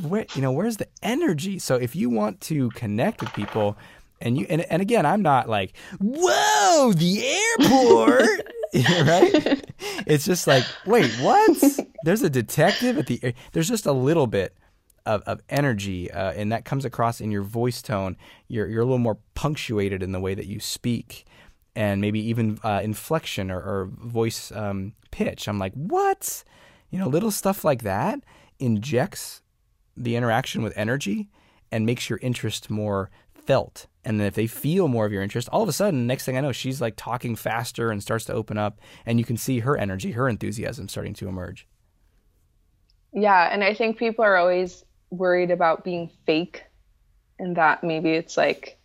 where 0.00 0.26
you 0.34 0.42
know, 0.42 0.52
where's 0.52 0.76
the 0.76 0.88
energy? 1.02 1.58
So 1.58 1.76
if 1.76 1.94
you 1.94 2.10
want 2.10 2.40
to 2.42 2.70
connect 2.70 3.20
with 3.20 3.32
people, 3.32 3.76
and 4.20 4.38
you 4.38 4.46
and, 4.48 4.62
and 4.62 4.80
again, 4.80 5.04
I'm 5.04 5.22
not 5.22 5.48
like, 5.48 5.74
whoa, 6.00 6.92
the 6.94 7.24
airport. 7.26 8.52
right? 9.06 9.70
It's 10.06 10.24
just 10.24 10.46
like, 10.46 10.64
wait, 10.86 11.10
what? 11.20 11.62
There's 12.04 12.22
a 12.22 12.30
detective 12.30 12.96
at 12.98 13.06
the. 13.06 13.34
There's 13.52 13.68
just 13.68 13.84
a 13.84 13.92
little 13.92 14.26
bit 14.26 14.56
of, 15.04 15.22
of 15.22 15.42
energy, 15.48 16.10
uh, 16.10 16.32
and 16.32 16.52
that 16.52 16.64
comes 16.64 16.84
across 16.84 17.20
in 17.20 17.30
your 17.30 17.42
voice 17.42 17.82
tone. 17.82 18.16
You're 18.48 18.66
you're 18.68 18.82
a 18.82 18.84
little 18.84 18.98
more 18.98 19.18
punctuated 19.34 20.02
in 20.02 20.12
the 20.12 20.20
way 20.20 20.34
that 20.34 20.46
you 20.46 20.58
speak, 20.58 21.26
and 21.76 22.00
maybe 22.00 22.20
even 22.20 22.58
uh, 22.64 22.80
inflection 22.82 23.50
or, 23.50 23.58
or 23.58 23.90
voice 23.92 24.50
um, 24.52 24.94
pitch. 25.10 25.48
I'm 25.48 25.58
like, 25.58 25.74
what? 25.74 26.42
You 26.90 26.98
know, 26.98 27.08
little 27.08 27.30
stuff 27.30 27.64
like 27.64 27.82
that 27.82 28.20
injects 28.58 29.41
the 29.96 30.16
interaction 30.16 30.62
with 30.62 30.76
energy 30.76 31.28
and 31.70 31.86
makes 31.86 32.08
your 32.08 32.18
interest 32.22 32.70
more 32.70 33.10
felt. 33.34 33.86
And 34.04 34.18
then 34.18 34.26
if 34.26 34.34
they 34.34 34.46
feel 34.46 34.88
more 34.88 35.06
of 35.06 35.12
your 35.12 35.22
interest, 35.22 35.48
all 35.50 35.62
of 35.62 35.68
a 35.68 35.72
sudden, 35.72 36.06
next 36.06 36.24
thing 36.24 36.36
I 36.36 36.40
know, 36.40 36.52
she's 36.52 36.80
like 36.80 36.94
talking 36.96 37.36
faster 37.36 37.90
and 37.90 38.02
starts 38.02 38.24
to 38.26 38.32
open 38.32 38.58
up, 38.58 38.80
and 39.06 39.18
you 39.18 39.24
can 39.24 39.36
see 39.36 39.60
her 39.60 39.76
energy, 39.76 40.12
her 40.12 40.28
enthusiasm 40.28 40.88
starting 40.88 41.14
to 41.14 41.28
emerge. 41.28 41.66
Yeah, 43.12 43.48
and 43.52 43.62
I 43.62 43.74
think 43.74 43.98
people 43.98 44.24
are 44.24 44.36
always 44.36 44.84
worried 45.10 45.50
about 45.50 45.84
being 45.84 46.10
fake 46.26 46.64
and 47.38 47.56
that 47.56 47.84
maybe 47.84 48.10
it's 48.10 48.36
like 48.36 48.78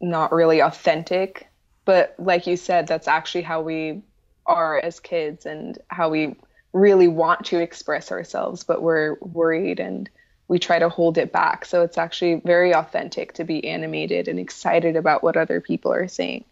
not 0.00 0.32
really 0.32 0.60
authentic. 0.60 1.48
But 1.84 2.14
like 2.18 2.46
you 2.46 2.56
said, 2.56 2.88
that's 2.88 3.08
actually 3.08 3.42
how 3.42 3.62
we 3.62 4.02
are 4.46 4.78
as 4.78 5.00
kids 5.00 5.46
and 5.46 5.78
how 5.88 6.08
we 6.08 6.36
really 6.72 7.08
want 7.08 7.46
to 7.46 7.60
express 7.60 8.10
ourselves, 8.10 8.64
but 8.64 8.82
we're 8.82 9.16
worried 9.20 9.80
and 9.80 10.10
we 10.48 10.58
try 10.58 10.78
to 10.78 10.88
hold 10.88 11.18
it 11.18 11.32
back. 11.32 11.64
So 11.64 11.82
it's 11.82 11.98
actually 11.98 12.40
very 12.44 12.74
authentic 12.74 13.32
to 13.34 13.44
be 13.44 13.66
animated 13.66 14.28
and 14.28 14.38
excited 14.38 14.96
about 14.96 15.22
what 15.22 15.36
other 15.36 15.60
people 15.60 15.92
are 15.92 16.08
saying. 16.08 16.44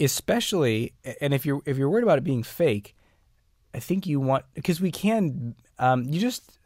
Especially, 0.00 0.92
and 1.20 1.32
if 1.32 1.46
you're 1.46 1.62
if 1.66 1.78
you're 1.78 1.88
worried 1.88 2.02
about 2.02 2.18
it 2.18 2.24
being 2.24 2.42
fake, 2.42 2.96
I 3.72 3.78
think 3.78 4.06
you 4.06 4.20
want 4.20 4.44
because 4.54 4.80
we 4.80 4.90
can. 4.90 5.54
Um, 5.78 6.04
you 6.04 6.20
just, 6.20 6.58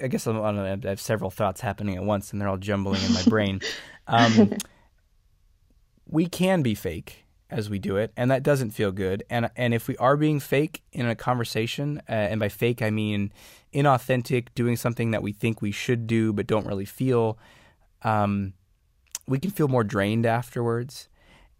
I 0.00 0.08
guess 0.08 0.26
I'm, 0.26 0.40
I, 0.40 0.72
I 0.72 0.78
have 0.84 1.00
several 1.00 1.30
thoughts 1.30 1.60
happening 1.60 1.96
at 1.96 2.04
once, 2.04 2.32
and 2.32 2.40
they're 2.40 2.48
all 2.48 2.56
jumbling 2.56 3.02
in 3.02 3.12
my 3.14 3.22
brain. 3.24 3.60
Um, 4.10 4.54
we 6.06 6.28
can 6.28 6.62
be 6.62 6.74
fake 6.74 7.26
as 7.50 7.70
we 7.70 7.78
do 7.78 7.96
it, 7.96 8.12
and 8.16 8.30
that 8.30 8.42
doesn't 8.42 8.70
feel 8.70 8.92
good. 8.92 9.24
And 9.30 9.50
and 9.56 9.72
if 9.72 9.88
we 9.88 9.96
are 9.96 10.16
being 10.16 10.40
fake 10.40 10.82
in 10.92 11.06
a 11.06 11.14
conversation, 11.14 12.02
uh, 12.08 12.12
and 12.12 12.40
by 12.40 12.48
fake 12.48 12.82
I 12.82 12.90
mean 12.90 13.32
inauthentic, 13.72 14.48
doing 14.54 14.76
something 14.76 15.10
that 15.10 15.22
we 15.22 15.32
think 15.32 15.62
we 15.62 15.72
should 15.72 16.06
do 16.06 16.32
but 16.32 16.46
don't 16.46 16.66
really 16.66 16.84
feel, 16.84 17.38
um, 18.02 18.54
we 19.26 19.38
can 19.38 19.50
feel 19.50 19.68
more 19.68 19.84
drained 19.84 20.26
afterwards. 20.26 21.08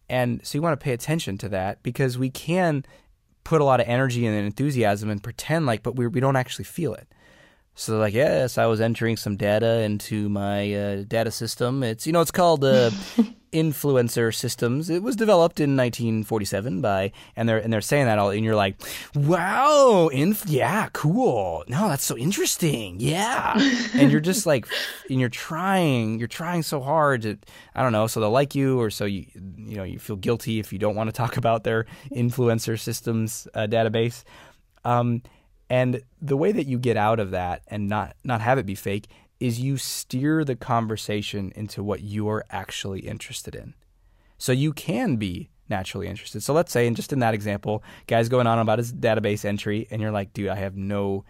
And 0.09 0.44
so 0.46 0.57
you 0.57 0.62
want 0.62 0.79
to 0.79 0.83
pay 0.83 0.92
attention 0.92 1.37
to 1.38 1.48
that 1.51 1.83
because 1.83 2.16
we 2.16 2.31
can 2.31 2.85
put 3.44 3.61
a 3.61 3.64
lot 3.64 3.81
of 3.81 3.88
energy 3.88 4.27
and 4.27 4.37
enthusiasm 4.37 5.11
and 5.11 5.22
pretend 5.22 5.66
like, 5.66 5.83
but 5.83 5.96
we 5.96 6.07
we 6.07 6.20
don't 6.20 6.37
actually 6.37 6.64
feel 6.64 6.94
it. 6.94 7.09
So 7.79 7.93
they're 7.93 8.01
like, 8.01 8.14
yes, 8.14 8.59
I 8.59 8.67
was 8.67 8.81
entering 8.81 9.17
some 9.17 9.37
data 9.37 9.83
into 9.83 10.29
my 10.29 10.75
uh, 10.75 11.05
data 11.07 11.31
system. 11.31 11.85
It's 11.85 12.09
you 12.09 12.12
know, 12.12 12.21
it's 12.21 12.33
called 12.33 12.64
uh, 12.64 12.91
influencer 13.53 14.35
systems. 14.35 14.91
It 14.91 15.01
was 15.01 15.14
developed 15.14 15.61
in 15.61 15.77
1947 15.77 16.81
by, 16.81 17.12
and 17.37 17.49
they're 17.49 17.59
and 17.59 17.73
they're 17.73 17.81
saying 17.81 18.07
that 18.07 18.19
all, 18.19 18.31
and 18.31 18.45
you're 18.45 18.57
like, 18.57 18.81
wow, 19.14 20.09
inf- 20.12 20.49
yeah, 20.49 20.88
cool. 20.93 21.62
No, 21.69 21.88
that's 21.88 22.05
so 22.05 22.19
interesting. 22.19 22.97
Yeah, 22.99 23.55
and 23.95 24.11
you're 24.11 24.19
just 24.19 24.45
like, 24.45 24.67
and 25.09 25.21
you're 25.21 25.29
trying, 25.29 26.19
you're 26.19 26.27
trying 26.27 26.64
so 26.64 26.81
hard 26.81 27.23
to, 27.23 27.38
I 27.77 27.85
don't 27.85 27.93
know, 27.93 28.09
so 28.09 28.19
they'll 28.19 28.33
like 28.33 28.57
you, 28.57 28.81
or 28.81 28.91
so 28.91 29.05
you, 29.05 29.27
you 29.57 29.77
know, 29.77 29.85
you 29.85 30.01
feel 30.01 30.17
guilty 30.17 30.59
if 30.59 30.73
you 30.73 30.81
don't 30.81 30.97
want 30.97 31.11
to 31.11 31.12
talk 31.12 31.37
about 31.37 31.62
their 31.62 31.87
influencer 32.11 32.77
systems 32.77 33.47
uh, 33.55 33.69
database. 33.69 34.25
Um, 34.85 35.23
and 35.70 36.02
the 36.20 36.37
way 36.37 36.52
that 36.52 36.66
you 36.66 36.78
get 36.78 36.96
out 36.96 37.20
of 37.20 37.31
that 37.31 37.62
and 37.68 37.88
not 37.88 38.16
not 38.24 38.40
have 38.40 38.59
it 38.59 38.66
be 38.66 38.74
fake 38.74 39.09
is 39.40 39.61
you 39.61 39.76
steer 39.76 40.44
the 40.44 40.57
conversation 40.57 41.52
into 41.54 41.83
what 41.83 42.02
you're 42.02 42.44
actually 42.50 43.00
interested 43.00 43.54
in. 43.54 43.74
So 44.37 44.52
you 44.52 44.72
can 44.72 45.16
be 45.16 45.50
naturally 45.68 46.09
interested. 46.09 46.42
So 46.42 46.52
let's 46.52 46.72
say, 46.72 46.87
and 46.87 46.96
just 46.96 47.12
in 47.12 47.18
that 47.20 47.35
example, 47.35 47.83
guy's 48.07 48.28
going 48.28 48.46
on 48.46 48.59
about 48.59 48.78
his 48.78 48.92
database 48.92 49.44
entry, 49.44 49.87
and 49.90 50.00
you're 50.00 50.11
like, 50.11 50.33
dude, 50.33 50.48
I 50.48 50.57
have 50.57 50.76
no, 50.76 51.24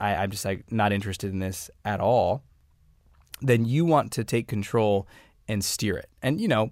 I, 0.00 0.14
I'm 0.16 0.30
just 0.30 0.44
like 0.44 0.70
not 0.72 0.92
interested 0.92 1.32
in 1.32 1.38
this 1.38 1.70
at 1.84 2.00
all. 2.00 2.42
Then 3.42 3.64
you 3.64 3.84
want 3.84 4.12
to 4.12 4.24
take 4.24 4.48
control 4.48 5.06
and 5.46 5.64
steer 5.64 5.96
it. 5.96 6.08
And 6.22 6.40
you 6.40 6.48
know, 6.48 6.70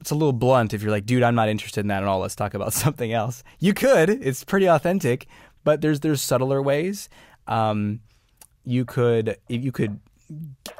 it's 0.00 0.10
a 0.10 0.14
little 0.14 0.32
blunt 0.32 0.72
if 0.72 0.82
you're 0.82 0.90
like, 0.90 1.06
dude, 1.06 1.22
I'm 1.22 1.34
not 1.34 1.48
interested 1.48 1.80
in 1.80 1.88
that 1.88 2.02
at 2.02 2.08
all. 2.08 2.20
Let's 2.20 2.36
talk 2.36 2.54
about 2.54 2.72
something 2.84 3.12
else. 3.12 3.42
You 3.58 3.74
could. 3.74 4.10
It's 4.10 4.44
pretty 4.44 4.66
authentic, 4.66 5.26
but 5.64 5.80
there's 5.80 6.00
there's 6.00 6.22
subtler 6.22 6.62
ways. 6.62 7.08
Um, 7.46 8.00
you 8.64 8.84
could 8.84 9.36
you 9.48 9.72
could 9.72 10.00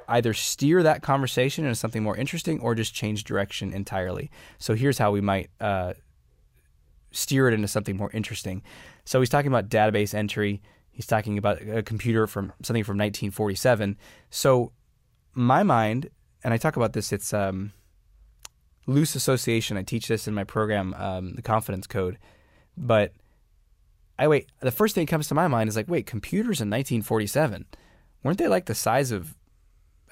either 0.09 0.33
steer 0.33 0.83
that 0.83 1.03
conversation 1.03 1.65
into 1.65 1.75
something 1.75 2.03
more 2.03 2.17
interesting 2.17 2.61
or 2.61 2.75
just 2.75 2.95
change 2.95 3.25
direction 3.25 3.73
entirely. 3.73 4.31
So 4.59 4.75
here's 4.75 4.99
how 4.99 5.11
we 5.11 5.21
might 5.21 5.51
uh, 5.61 5.95
steer 7.11 7.49
it 7.49 7.55
into 7.55 7.69
something 7.69 7.97
more 7.97 8.11
interesting. 8.13 8.63
So 9.05 9.21
he's 9.21 9.29
talking 9.29 9.49
about 9.49 9.69
database 9.69 10.15
entry. 10.15 10.63
He's 10.91 11.07
talking 11.07 11.39
about 11.39 11.61
a 11.63 11.83
computer 11.83 12.27
from 12.27 12.53
something 12.63 12.85
from 12.85 12.97
1947. 12.97 13.97
So 14.31 14.73
my 15.35 15.63
mind, 15.63 16.11
and 16.45 16.55
I 16.55 16.57
talk 16.57 16.77
about 16.77 16.93
this. 16.93 17.13
It's 17.13 17.33
um, 17.33 17.73
loose 18.87 19.15
association. 19.15 19.77
I 19.77 19.83
teach 19.83 20.09
this 20.09 20.29
in 20.29 20.35
my 20.35 20.45
program, 20.45 20.95
um, 20.95 21.35
the 21.35 21.43
Confidence 21.43 21.87
Code. 21.87 22.19
But 22.77 23.13
I 24.21 24.29
wait. 24.29 24.51
The 24.61 24.71
first 24.71 24.95
thing 24.95 25.07
that 25.07 25.11
comes 25.11 25.29
to 25.29 25.35
my 25.35 25.49
mind 25.49 25.69
is 25.69 25.77
like, 25.77 25.89
wait, 25.89 26.07
computers 26.07 26.61
in 26.61 26.69
1947 26.69 27.67
weren't 28.23 28.39
they 28.39 28.49
like 28.49 28.67
the 28.67 28.75
size 28.75 29.13
of 29.13 29.35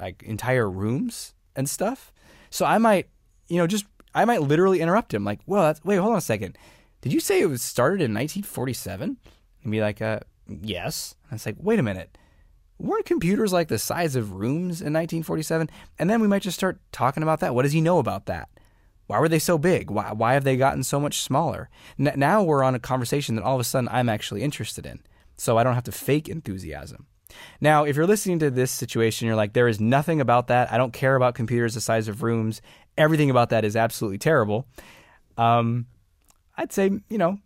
like 0.00 0.22
entire 0.22 0.68
rooms 0.68 1.34
and 1.54 1.68
stuff? 1.68 2.12
So 2.50 2.64
I 2.64 2.78
might, 2.78 3.08
you 3.48 3.58
know, 3.58 3.66
just 3.66 3.84
I 4.14 4.24
might 4.24 4.42
literally 4.42 4.80
interrupt 4.80 5.12
him, 5.12 5.24
like, 5.24 5.40
well, 5.46 5.74
wait, 5.84 5.96
hold 5.96 6.12
on 6.12 6.18
a 6.18 6.22
second. 6.22 6.56
Did 7.02 7.12
you 7.12 7.20
say 7.20 7.40
it 7.40 7.46
was 7.46 7.62
started 7.62 7.96
in 7.96 8.14
1947? 8.14 9.18
And 9.62 9.72
be 9.72 9.80
like, 9.80 10.00
uh, 10.00 10.20
yes. 10.48 11.14
And 11.30 11.36
it's 11.36 11.46
like, 11.46 11.56
wait 11.58 11.78
a 11.78 11.82
minute. 11.82 12.16
Weren't 12.78 13.06
computers 13.06 13.52
like 13.52 13.68
the 13.68 13.78
size 13.78 14.16
of 14.16 14.32
rooms 14.32 14.80
in 14.80 14.92
1947? 14.92 15.68
And 15.98 16.08
then 16.08 16.20
we 16.20 16.28
might 16.28 16.42
just 16.42 16.56
start 16.56 16.80
talking 16.92 17.22
about 17.22 17.40
that. 17.40 17.54
What 17.54 17.64
does 17.64 17.72
he 17.72 17.80
know 17.80 17.98
about 17.98 18.26
that? 18.26 18.48
Why 19.08 19.18
were 19.18 19.28
they 19.28 19.38
so 19.38 19.56
big? 19.58 19.90
Why, 19.90 20.12
why 20.12 20.34
have 20.34 20.44
they 20.44 20.56
gotten 20.56 20.84
so 20.84 21.00
much 21.00 21.22
smaller? 21.22 21.70
N- 21.98 22.12
now 22.16 22.42
we're 22.42 22.62
on 22.62 22.74
a 22.74 22.78
conversation 22.78 23.34
that 23.34 23.42
all 23.42 23.54
of 23.54 23.60
a 23.60 23.64
sudden 23.64 23.88
I'm 23.90 24.08
actually 24.08 24.42
interested 24.42 24.84
in. 24.86 25.00
So 25.36 25.56
I 25.56 25.64
don't 25.64 25.74
have 25.74 25.84
to 25.84 25.92
fake 25.92 26.28
enthusiasm. 26.28 27.06
Now, 27.60 27.84
if 27.84 27.96
you're 27.96 28.06
listening 28.06 28.38
to 28.40 28.50
this 28.50 28.70
situation, 28.70 29.26
you're 29.26 29.36
like, 29.36 29.54
there 29.54 29.66
is 29.66 29.80
nothing 29.80 30.20
about 30.20 30.48
that. 30.48 30.70
I 30.70 30.76
don't 30.76 30.92
care 30.92 31.16
about 31.16 31.34
computers 31.34 31.74
the 31.74 31.80
size 31.80 32.06
of 32.06 32.22
rooms. 32.22 32.60
Everything 32.98 33.30
about 33.30 33.48
that 33.48 33.64
is 33.64 33.76
absolutely 33.76 34.18
terrible. 34.18 34.66
Um, 35.38 35.86
I'd 36.56 36.72
say, 36.72 36.90
you 37.08 37.18
know, 37.18 37.38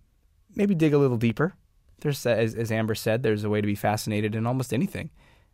maybe 0.57 0.75
dig 0.75 0.95
a 0.95 0.99
little 0.99 1.17
deeper. 1.17 1.55
There's, 2.01 2.27
as, 2.27 2.57
as 2.57 2.73
Amber 2.73 2.97
said, 2.97 3.23
there's 3.23 3.45
a 3.45 3.51
way 3.51 3.61
to 3.61 3.67
be 3.67 3.77
fascinated 3.77 4.35
in 4.35 4.47
almost 4.47 4.75
anything. 4.75 5.11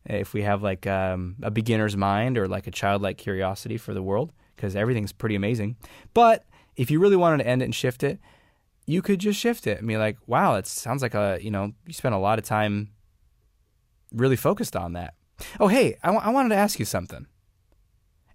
If 0.07 0.33
we 0.33 0.40
have 0.42 0.62
like 0.62 0.87
um, 0.87 1.37
a 1.42 1.51
beginner's 1.51 1.99
mind 1.99 2.38
or 2.38 2.49
like 2.49 2.66
a 2.66 2.71
childlike 2.71 3.18
curiosity 3.18 3.77
for 3.77 3.92
the 3.92 4.03
world, 4.03 4.33
because 4.59 4.77
everything's 4.77 5.12
pretty 5.12 5.37
amazing. 5.37 5.77
But 6.12 6.44
if 6.77 6.90
you 6.90 7.01
really 7.01 7.16
wanted 7.16 7.38
to 7.38 7.47
end 7.47 7.62
it 7.62 7.66
and 7.66 7.75
shift 7.75 8.03
it, 8.03 8.18
you 8.87 9.01
could 9.03 9.21
just 9.21 9.38
shift 9.38 9.66
it 9.66 9.79
and 9.79 9.87
be 9.87 9.97
like, 9.97 10.16
wow, 10.27 10.57
it 10.57 10.66
sounds 10.66 11.01
like 11.03 11.14
a, 11.14 11.38
you 11.40 11.51
know, 11.51 11.73
you 11.87 11.92
spent 11.92 12.14
a 12.14 12.18
lot 12.18 12.38
of 12.38 12.44
time 12.44 12.90
really 14.12 14.37
focused 14.37 14.75
on 14.75 14.94
that. 14.94 15.14
Oh, 15.61 15.68
hey, 15.68 15.97
I, 16.03 16.09
w- 16.09 16.25
I 16.25 16.31
wanted 16.31 16.51
to 16.51 16.57
ask 16.57 16.79
you 16.79 16.85
something. 16.85 17.27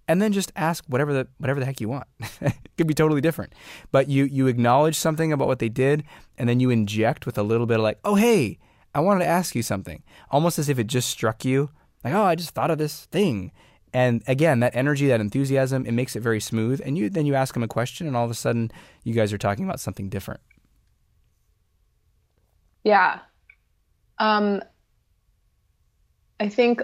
And 0.06 0.20
then 0.22 0.32
just 0.32 0.52
ask 0.54 0.84
whatever 0.86 1.14
the 1.14 1.28
whatever 1.38 1.60
the 1.60 1.66
heck 1.66 1.80
you 1.80 1.88
want. 1.88 2.06
it 2.40 2.54
could 2.76 2.86
be 2.86 2.92
totally 2.92 3.22
different. 3.22 3.54
But 3.90 4.08
you 4.08 4.24
you 4.24 4.48
acknowledge 4.48 4.96
something 4.96 5.32
about 5.32 5.48
what 5.48 5.60
they 5.60 5.70
did, 5.70 6.04
and 6.36 6.46
then 6.46 6.60
you 6.60 6.68
inject 6.68 7.24
with 7.24 7.38
a 7.38 7.42
little 7.42 7.64
bit 7.64 7.78
of 7.78 7.84
like, 7.84 8.00
oh 8.04 8.14
hey, 8.14 8.58
I 8.94 9.00
wanted 9.00 9.20
to 9.20 9.30
ask 9.30 9.54
you 9.54 9.62
something. 9.62 10.02
Almost 10.30 10.58
as 10.58 10.68
if 10.68 10.78
it 10.78 10.88
just 10.88 11.08
struck 11.08 11.42
you. 11.46 11.70
Like, 12.04 12.12
oh, 12.12 12.22
I 12.22 12.34
just 12.34 12.50
thought 12.50 12.70
of 12.70 12.76
this 12.76 13.06
thing. 13.06 13.50
And 13.94 14.24
again, 14.26 14.58
that 14.60 14.74
energy, 14.74 15.06
that 15.06 15.20
enthusiasm, 15.20 15.86
it 15.86 15.92
makes 15.92 16.16
it 16.16 16.20
very 16.20 16.40
smooth. 16.40 16.82
And 16.84 16.98
you 16.98 17.08
then 17.08 17.26
you 17.26 17.36
ask 17.36 17.54
them 17.54 17.62
a 17.62 17.68
question, 17.68 18.08
and 18.08 18.16
all 18.16 18.24
of 18.24 18.30
a 18.30 18.34
sudden, 18.34 18.72
you 19.04 19.14
guys 19.14 19.32
are 19.32 19.38
talking 19.38 19.64
about 19.64 19.78
something 19.78 20.08
different. 20.08 20.40
Yeah. 22.82 23.20
Um, 24.18 24.62
I 26.40 26.48
think 26.48 26.82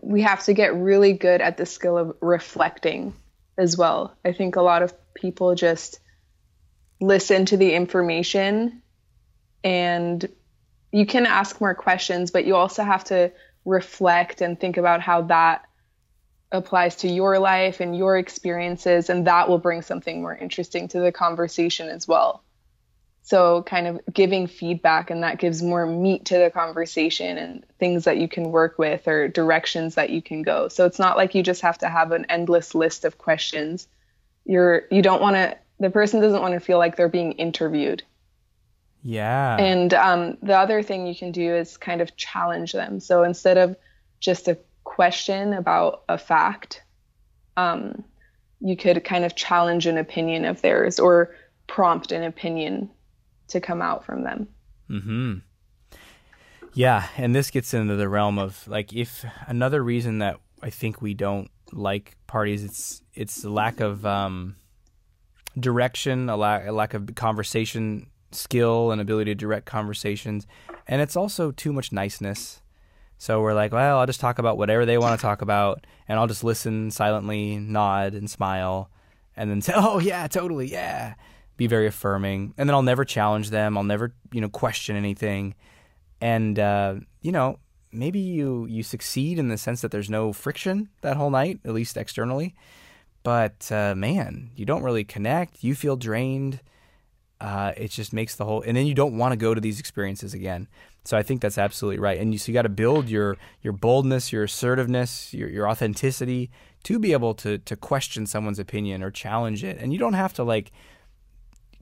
we 0.00 0.22
have 0.22 0.44
to 0.44 0.54
get 0.54 0.74
really 0.74 1.12
good 1.12 1.40
at 1.40 1.56
the 1.56 1.66
skill 1.66 1.98
of 1.98 2.16
reflecting 2.20 3.14
as 3.58 3.76
well. 3.76 4.16
I 4.24 4.32
think 4.32 4.54
a 4.54 4.62
lot 4.62 4.82
of 4.82 4.94
people 5.14 5.54
just 5.56 5.98
listen 7.00 7.46
to 7.46 7.56
the 7.56 7.74
information 7.74 8.80
and 9.62 10.26
you 10.92 11.06
can 11.06 11.26
ask 11.26 11.60
more 11.60 11.74
questions, 11.74 12.30
but 12.30 12.44
you 12.44 12.54
also 12.54 12.84
have 12.84 13.04
to 13.04 13.32
reflect 13.64 14.40
and 14.40 14.58
think 14.58 14.76
about 14.76 15.00
how 15.00 15.22
that 15.22 15.64
applies 16.54 16.96
to 16.96 17.08
your 17.08 17.38
life 17.38 17.80
and 17.80 17.96
your 17.96 18.16
experiences, 18.16 19.10
and 19.10 19.26
that 19.26 19.48
will 19.48 19.58
bring 19.58 19.82
something 19.82 20.22
more 20.22 20.34
interesting 20.34 20.88
to 20.88 21.00
the 21.00 21.12
conversation 21.12 21.88
as 21.88 22.06
well. 22.08 22.42
So, 23.22 23.62
kind 23.62 23.86
of 23.86 24.00
giving 24.12 24.46
feedback, 24.46 25.10
and 25.10 25.22
that 25.22 25.38
gives 25.38 25.62
more 25.62 25.86
meat 25.86 26.26
to 26.26 26.38
the 26.38 26.50
conversation 26.50 27.38
and 27.38 27.64
things 27.78 28.04
that 28.04 28.18
you 28.18 28.28
can 28.28 28.52
work 28.52 28.78
with 28.78 29.08
or 29.08 29.28
directions 29.28 29.94
that 29.94 30.10
you 30.10 30.20
can 30.20 30.42
go. 30.42 30.68
So, 30.68 30.84
it's 30.86 30.98
not 30.98 31.16
like 31.16 31.34
you 31.34 31.42
just 31.42 31.62
have 31.62 31.78
to 31.78 31.88
have 31.88 32.12
an 32.12 32.26
endless 32.28 32.74
list 32.74 33.04
of 33.04 33.18
questions. 33.18 33.88
You're, 34.44 34.82
you 34.90 35.00
don't 35.00 35.22
want 35.22 35.36
to, 35.36 35.56
the 35.80 35.90
person 35.90 36.20
doesn't 36.20 36.42
want 36.42 36.52
to 36.52 36.60
feel 36.60 36.78
like 36.78 36.96
they're 36.96 37.08
being 37.08 37.32
interviewed. 37.32 38.02
Yeah. 39.02 39.56
And 39.56 39.92
um, 39.94 40.36
the 40.42 40.58
other 40.58 40.82
thing 40.82 41.06
you 41.06 41.14
can 41.14 41.32
do 41.32 41.54
is 41.54 41.78
kind 41.78 42.02
of 42.02 42.14
challenge 42.16 42.72
them. 42.72 43.00
So, 43.00 43.24
instead 43.24 43.56
of 43.56 43.74
just 44.20 44.48
a 44.48 44.58
question 44.94 45.52
about 45.52 46.04
a 46.08 46.16
fact, 46.16 46.84
um, 47.56 48.04
you 48.60 48.76
could 48.76 49.02
kind 49.04 49.24
of 49.24 49.34
challenge 49.34 49.86
an 49.86 49.98
opinion 49.98 50.44
of 50.44 50.62
theirs 50.62 51.00
or 51.00 51.34
prompt 51.66 52.12
an 52.12 52.22
opinion 52.22 52.88
to 53.48 53.60
come 53.60 53.82
out 53.82 54.04
from 54.04 54.22
them. 54.22 54.46
Hmm. 54.86 55.38
Yeah, 56.74 57.08
and 57.16 57.34
this 57.34 57.50
gets 57.50 57.74
into 57.74 57.96
the 57.96 58.08
realm 58.08 58.38
of 58.38 58.66
like 58.68 58.92
if 58.92 59.24
another 59.48 59.82
reason 59.82 60.18
that 60.18 60.38
I 60.62 60.70
think 60.70 61.02
we 61.02 61.12
don't 61.14 61.50
like 61.72 62.16
parties 62.26 62.62
it's 62.62 63.02
it's 63.14 63.42
the 63.42 63.50
lack 63.50 63.80
of 63.80 64.06
um, 64.06 64.54
direction, 65.58 66.28
a 66.28 66.36
lack 66.36 66.68
a 66.68 66.72
lack 66.72 66.94
of 66.94 67.14
conversation 67.16 68.06
skill 68.30 68.92
and 68.92 69.00
ability 69.00 69.32
to 69.32 69.34
direct 69.34 69.66
conversations, 69.66 70.46
and 70.86 71.00
it's 71.00 71.16
also 71.16 71.50
too 71.50 71.72
much 71.72 71.90
niceness. 71.90 72.60
So 73.24 73.40
we're 73.40 73.54
like, 73.54 73.72
well, 73.72 74.00
I'll 74.00 74.04
just 74.04 74.20
talk 74.20 74.38
about 74.38 74.58
whatever 74.58 74.84
they 74.84 74.98
want 74.98 75.18
to 75.18 75.22
talk 75.22 75.40
about, 75.40 75.86
and 76.06 76.18
I'll 76.18 76.26
just 76.26 76.44
listen 76.44 76.90
silently, 76.90 77.56
nod, 77.56 78.12
and 78.12 78.28
smile, 78.28 78.90
and 79.34 79.50
then 79.50 79.62
say, 79.62 79.72
oh, 79.74 79.98
yeah, 79.98 80.26
totally, 80.26 80.70
yeah. 80.70 81.14
Be 81.56 81.66
very 81.66 81.86
affirming. 81.86 82.52
And 82.58 82.68
then 82.68 82.74
I'll 82.74 82.82
never 82.82 83.02
challenge 83.02 83.48
them. 83.48 83.78
I'll 83.78 83.82
never, 83.82 84.12
you 84.30 84.42
know, 84.42 84.50
question 84.50 84.94
anything. 84.94 85.54
And, 86.20 86.58
uh, 86.58 86.96
you 87.22 87.32
know, 87.32 87.60
maybe 87.90 88.18
you, 88.18 88.66
you 88.66 88.82
succeed 88.82 89.38
in 89.38 89.48
the 89.48 89.56
sense 89.56 89.80
that 89.80 89.90
there's 89.90 90.10
no 90.10 90.34
friction 90.34 90.90
that 91.00 91.16
whole 91.16 91.30
night, 91.30 91.60
at 91.64 91.72
least 91.72 91.96
externally. 91.96 92.54
But, 93.22 93.72
uh, 93.72 93.94
man, 93.94 94.50
you 94.54 94.66
don't 94.66 94.82
really 94.82 95.04
connect. 95.04 95.64
You 95.64 95.74
feel 95.74 95.96
drained. 95.96 96.60
Uh, 97.40 97.72
it 97.78 97.90
just 97.90 98.12
makes 98.12 98.36
the 98.36 98.44
whole, 98.44 98.60
and 98.60 98.76
then 98.76 98.84
you 98.84 98.94
don't 98.94 99.16
want 99.16 99.32
to 99.32 99.36
go 99.36 99.54
to 99.54 99.62
these 99.62 99.80
experiences 99.80 100.34
again. 100.34 100.68
So 101.04 101.18
I 101.18 101.22
think 101.22 101.42
that's 101.42 101.58
absolutely 101.58 102.00
right. 102.00 102.18
And 102.18 102.32
you, 102.32 102.38
so 102.38 102.50
you 102.50 102.54
got 102.54 102.62
to 102.62 102.68
build 102.68 103.08
your 103.08 103.36
your 103.62 103.72
boldness, 103.72 104.32
your 104.32 104.44
assertiveness, 104.44 105.34
your 105.34 105.48
your 105.48 105.68
authenticity 105.68 106.50
to 106.84 106.98
be 106.98 107.12
able 107.12 107.34
to 107.34 107.58
to 107.58 107.76
question 107.76 108.26
someone's 108.26 108.58
opinion 108.58 109.02
or 109.02 109.10
challenge 109.10 109.62
it. 109.64 109.78
And 109.78 109.92
you 109.92 109.98
don't 109.98 110.14
have 110.14 110.32
to 110.34 110.44
like 110.44 110.72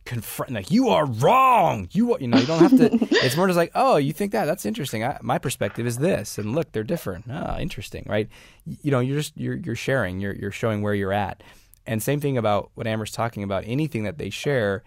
confront 0.04 0.52
like 0.52 0.72
you 0.72 0.88
are 0.88 1.06
wrong. 1.06 1.88
You 1.92 2.18
you 2.18 2.26
know 2.26 2.38
you 2.38 2.46
don't 2.46 2.58
have 2.58 2.76
to 2.78 2.90
it's 3.24 3.36
more 3.36 3.46
just 3.46 3.56
like 3.56 3.70
oh 3.76 3.96
you 3.96 4.12
think 4.12 4.32
that? 4.32 4.46
That's 4.46 4.66
interesting. 4.66 5.04
I, 5.04 5.18
my 5.22 5.38
perspective 5.38 5.86
is 5.86 5.98
this. 5.98 6.36
And 6.36 6.54
look 6.54 6.72
they're 6.72 6.82
different. 6.82 7.26
Oh 7.30 7.56
interesting 7.58 8.04
right? 8.08 8.28
You 8.64 8.90
know 8.90 9.00
you're 9.00 9.18
just 9.18 9.36
you're 9.36 9.56
you're 9.56 9.76
sharing. 9.76 10.20
You're 10.20 10.34
you're 10.34 10.50
showing 10.50 10.82
where 10.82 10.94
you're 10.94 11.12
at. 11.12 11.44
And 11.86 12.02
same 12.02 12.20
thing 12.20 12.36
about 12.38 12.70
what 12.74 12.86
Amber's 12.86 13.10
talking 13.10 13.42
about. 13.42 13.64
Anything 13.66 14.04
that 14.04 14.18
they 14.18 14.30
share 14.30 14.82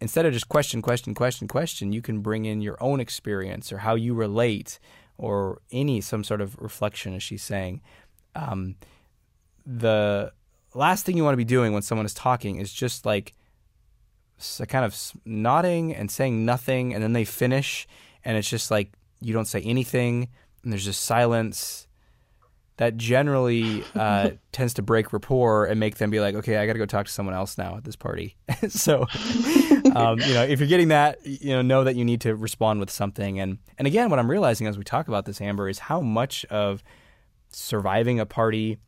instead 0.00 0.26
of 0.26 0.32
just 0.32 0.48
question 0.48 0.82
question 0.82 1.14
question 1.14 1.46
question 1.46 1.92
you 1.92 2.02
can 2.02 2.20
bring 2.20 2.44
in 2.44 2.60
your 2.60 2.76
own 2.80 3.00
experience 3.00 3.72
or 3.72 3.78
how 3.78 3.94
you 3.94 4.14
relate 4.14 4.78
or 5.18 5.60
any 5.70 6.00
some 6.00 6.24
sort 6.24 6.40
of 6.40 6.56
reflection 6.58 7.14
as 7.14 7.22
she's 7.22 7.42
saying 7.42 7.80
um, 8.34 8.76
the 9.66 10.32
last 10.74 11.04
thing 11.04 11.16
you 11.16 11.24
want 11.24 11.32
to 11.32 11.38
be 11.38 11.44
doing 11.44 11.72
when 11.72 11.82
someone 11.82 12.06
is 12.06 12.14
talking 12.14 12.56
is 12.56 12.72
just 12.72 13.04
like 13.04 13.34
kind 14.68 14.84
of 14.84 14.96
nodding 15.24 15.94
and 15.94 16.10
saying 16.10 16.44
nothing, 16.44 16.94
and 16.94 17.02
then 17.02 17.12
they 17.12 17.24
finish, 17.24 17.86
and 18.24 18.36
it's 18.36 18.48
just 18.48 18.70
like 18.70 18.92
you 19.20 19.32
don't 19.32 19.46
say 19.46 19.60
anything, 19.60 20.28
and 20.62 20.72
there's 20.72 20.84
just 20.84 21.02
silence. 21.02 21.86
That 22.80 22.96
generally 22.96 23.84
uh, 23.94 24.30
tends 24.50 24.74
to 24.74 24.82
break 24.82 25.12
rapport 25.12 25.66
and 25.66 25.78
make 25.78 25.98
them 25.98 26.10
be 26.10 26.18
like, 26.18 26.34
okay, 26.34 26.56
I 26.56 26.66
got 26.66 26.72
to 26.72 26.78
go 26.78 26.86
talk 26.86 27.06
to 27.06 27.12
someone 27.12 27.34
else 27.34 27.56
now 27.56 27.76
at 27.76 27.84
this 27.84 27.94
party. 27.94 28.36
so, 28.68 29.06
um, 29.94 30.18
you 30.18 30.34
know, 30.34 30.42
if 30.42 30.58
you're 30.58 30.68
getting 30.68 30.88
that, 30.88 31.18
you 31.24 31.50
know, 31.50 31.62
know 31.62 31.84
that 31.84 31.94
you 31.94 32.04
need 32.04 32.22
to 32.22 32.34
respond 32.34 32.80
with 32.80 32.90
something. 32.90 33.38
And 33.38 33.58
and 33.78 33.86
again, 33.86 34.10
what 34.10 34.18
I'm 34.18 34.30
realizing 34.30 34.66
as 34.66 34.76
we 34.78 34.84
talk 34.84 35.08
about 35.08 35.26
this, 35.26 35.40
Amber, 35.40 35.68
is 35.68 35.78
how 35.78 36.00
much 36.00 36.44
of 36.46 36.82
surviving 37.50 38.18
a 38.18 38.26
party 38.26 38.78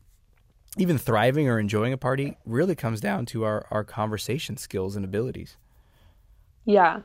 even 0.78 0.96
thriving 0.96 1.48
or 1.48 1.58
enjoying 1.58 1.92
a 1.92 1.98
party 1.98 2.36
really 2.46 2.74
comes 2.74 3.00
down 3.00 3.26
to 3.26 3.44
our, 3.44 3.66
our 3.70 3.84
conversation 3.84 4.56
skills 4.56 4.96
and 4.96 5.04
abilities. 5.04 5.56
Yeah. 6.64 7.00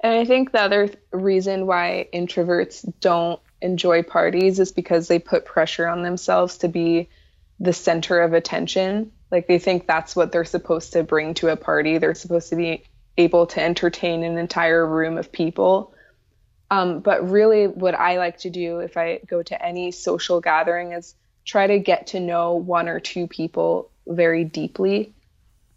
And 0.00 0.14
I 0.14 0.24
think 0.24 0.52
the 0.52 0.60
other 0.60 0.88
reason 1.12 1.66
why 1.66 2.08
introverts 2.12 2.90
don't 3.00 3.40
enjoy 3.62 4.02
parties 4.02 4.58
is 4.58 4.72
because 4.72 5.08
they 5.08 5.18
put 5.18 5.44
pressure 5.44 5.86
on 5.86 6.02
themselves 6.02 6.58
to 6.58 6.68
be 6.68 7.08
the 7.58 7.72
center 7.72 8.20
of 8.20 8.32
attention. 8.32 9.12
Like 9.30 9.46
they 9.46 9.58
think 9.58 9.86
that's 9.86 10.16
what 10.16 10.32
they're 10.32 10.44
supposed 10.44 10.92
to 10.94 11.02
bring 11.02 11.34
to 11.34 11.48
a 11.48 11.56
party. 11.56 11.98
They're 11.98 12.14
supposed 12.14 12.48
to 12.50 12.56
be 12.56 12.84
able 13.16 13.46
to 13.48 13.62
entertain 13.62 14.24
an 14.24 14.38
entire 14.38 14.86
room 14.86 15.18
of 15.18 15.30
people. 15.30 15.94
Um, 16.70 17.00
but 17.00 17.28
really, 17.28 17.66
what 17.66 17.94
I 17.94 18.18
like 18.18 18.38
to 18.38 18.50
do 18.50 18.78
if 18.78 18.96
I 18.96 19.20
go 19.26 19.42
to 19.42 19.64
any 19.64 19.90
social 19.90 20.40
gathering 20.40 20.92
is 20.92 21.14
try 21.44 21.66
to 21.66 21.78
get 21.78 22.08
to 22.08 22.20
know 22.20 22.54
one 22.54 22.88
or 22.88 23.00
two 23.00 23.26
people 23.26 23.90
very 24.06 24.44
deeply. 24.44 25.12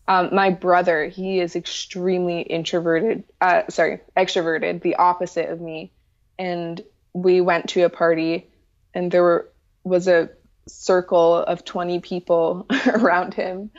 Um, 0.08 0.30
my 0.34 0.50
brother, 0.50 1.08
he 1.08 1.40
is 1.40 1.56
extremely 1.56 2.42
introverted, 2.42 3.24
uh, 3.40 3.64
sorry, 3.70 4.02
extroverted, 4.16 4.82
the 4.82 4.96
opposite 4.96 5.50
of 5.50 5.62
me. 5.62 5.92
And 6.38 6.82
we 7.14 7.42
went 7.42 7.70
to 7.70 7.82
a 7.82 7.90
party, 7.90 8.48
and 8.94 9.12
there 9.12 9.24
were, 9.24 9.50
was 9.84 10.08
a 10.08 10.30
circle 10.68 11.36
of 11.36 11.66
20 11.66 12.00
people 12.00 12.66
around 12.88 13.34
him 13.34 13.72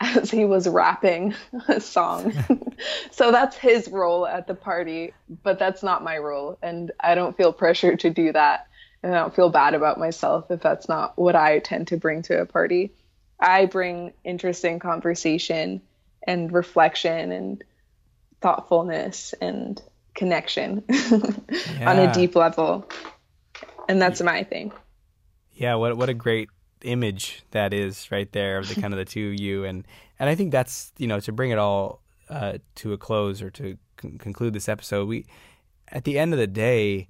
as 0.00 0.30
he 0.30 0.44
was 0.44 0.66
rapping 0.66 1.34
a 1.68 1.80
song. 1.80 2.32
so 3.10 3.30
that's 3.30 3.56
his 3.56 3.88
role 3.88 4.26
at 4.26 4.46
the 4.46 4.54
party, 4.54 5.12
but 5.42 5.58
that's 5.58 5.82
not 5.82 6.02
my 6.02 6.16
role. 6.16 6.58
And 6.62 6.90
I 6.98 7.14
don't 7.14 7.36
feel 7.36 7.52
pressure 7.52 7.96
to 7.96 8.10
do 8.10 8.32
that 8.32 8.66
and 9.02 9.14
I 9.14 9.18
don't 9.18 9.34
feel 9.34 9.50
bad 9.50 9.74
about 9.74 9.98
myself 9.98 10.50
if 10.50 10.60
that's 10.60 10.88
not 10.88 11.16
what 11.18 11.34
I 11.34 11.58
tend 11.60 11.88
to 11.88 11.96
bring 11.96 12.22
to 12.22 12.40
a 12.40 12.46
party. 12.46 12.92
I 13.38 13.66
bring 13.66 14.12
interesting 14.24 14.78
conversation 14.78 15.80
and 16.26 16.52
reflection 16.52 17.32
and 17.32 17.64
thoughtfulness 18.42 19.34
and 19.40 19.80
connection 20.14 20.82
yeah. 20.88 21.90
on 21.90 21.98
a 21.98 22.12
deep 22.12 22.34
level. 22.34 22.88
And 23.88 24.00
that's 24.00 24.20
my 24.22 24.44
thing. 24.44 24.72
Yeah, 25.52 25.74
what 25.74 25.96
what 25.96 26.08
a 26.08 26.14
great 26.14 26.48
image 26.82 27.42
that 27.50 27.74
is 27.74 28.10
right 28.10 28.30
there 28.32 28.58
of 28.58 28.68
the 28.68 28.80
kind 28.80 28.94
of 28.94 28.98
the 28.98 29.04
two 29.04 29.28
of 29.28 29.40
you 29.40 29.64
and 29.64 29.86
and 30.18 30.28
I 30.28 30.34
think 30.34 30.52
that's, 30.52 30.92
you 30.98 31.06
know, 31.06 31.18
to 31.20 31.32
bring 31.32 31.50
it 31.50 31.58
all 31.58 32.02
uh, 32.28 32.58
to 32.76 32.92
a 32.92 32.98
close 32.98 33.40
or 33.40 33.50
to 33.52 33.78
con- 33.96 34.18
conclude 34.18 34.52
this 34.52 34.68
episode, 34.68 35.08
we 35.08 35.26
at 35.88 36.04
the 36.04 36.18
end 36.18 36.32
of 36.32 36.38
the 36.38 36.46
day, 36.46 37.08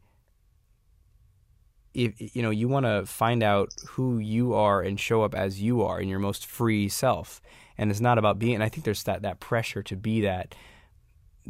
if 1.92 2.14
you 2.36 2.40
know 2.40 2.50
you 2.50 2.68
want 2.68 2.86
to 2.86 3.04
find 3.04 3.42
out 3.42 3.70
who 3.88 4.18
you 4.18 4.54
are 4.54 4.80
and 4.80 5.00
show 5.00 5.22
up 5.22 5.34
as 5.34 5.60
you 5.60 5.82
are 5.82 6.00
in 6.00 6.08
your 6.08 6.20
most 6.20 6.46
free 6.46 6.88
self 6.88 7.40
and 7.76 7.90
it's 7.90 8.00
not 8.00 8.16
about 8.16 8.38
being 8.38 8.54
and 8.54 8.62
i 8.62 8.68
think 8.68 8.84
there's 8.84 9.02
that 9.02 9.22
that 9.22 9.40
pressure 9.40 9.82
to 9.82 9.96
be 9.96 10.20
that 10.20 10.54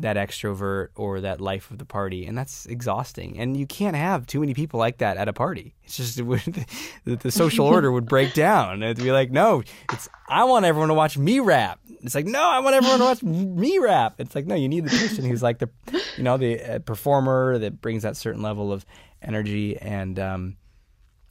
that 0.03 0.17
extrovert 0.17 0.89
or 0.95 1.21
that 1.21 1.41
life 1.41 1.71
of 1.71 1.79
the 1.79 1.85
party 1.85 2.27
and 2.27 2.37
that's 2.37 2.67
exhausting. 2.67 3.39
And 3.39 3.57
you 3.57 3.67
can't 3.67 3.97
have 3.97 4.27
too 4.27 4.41
many 4.41 4.55
people 4.55 4.79
like 4.79 4.99
that 4.99 5.17
at 5.17 5.29
a 5.29 5.33
party. 5.33 5.75
It's 5.85 5.97
just 5.97 6.17
the, 7.05 7.17
the 7.17 7.31
social 7.31 7.67
order 7.75 7.91
would 7.93 8.07
break 8.07 8.35
down. 8.35 8.83
It'd 8.83 9.03
be 9.03 9.13
like 9.13 9.31
no 9.31 9.63
it's 9.93 10.09
i 10.29 10.45
want 10.45 10.65
everyone 10.65 10.89
to 10.89 10.95
watch 10.95 11.19
me 11.19 11.41
rap. 11.41 11.81
It's 12.03 12.15
like 12.15 12.27
no 12.27 12.43
i 12.43 12.59
want 12.61 12.77
everyone 12.77 12.99
to 12.99 13.05
watch 13.05 13.23
me 13.23 13.79
rap. 13.79 14.15
It's 14.19 14.35
like 14.35 14.47
no 14.47 14.55
you 14.55 14.69
need 14.69 14.85
the 14.85 14.91
person 14.91 15.25
who's 15.25 15.43
like 15.43 15.59
the 15.59 15.69
you 16.17 16.25
know 16.25 16.37
the 16.37 16.61
uh, 16.61 16.79
performer 16.81 17.59
that 17.59 17.81
brings 17.81 18.03
that 18.03 18.17
certain 18.17 18.43
level 18.43 18.73
of 18.73 18.85
energy. 19.23 19.77
And 19.79 20.19
um, 20.19 20.57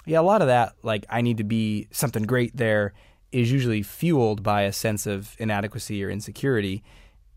yeah, 0.05 0.19
a 0.19 0.21
lot 0.21 0.41
of 0.41 0.47
that 0.47 0.73
like 0.83 1.05
I 1.09 1.21
need 1.21 1.37
to 1.37 1.43
be 1.43 1.87
something 1.91 2.23
great 2.23 2.55
there 2.55 2.93
is 3.31 3.51
usually 3.51 3.83
fueled 3.83 4.41
by 4.41 4.63
a 4.63 4.73
sense 4.73 5.05
of 5.05 5.35
inadequacy 5.39 6.03
or 6.03 6.09
insecurity. 6.09 6.83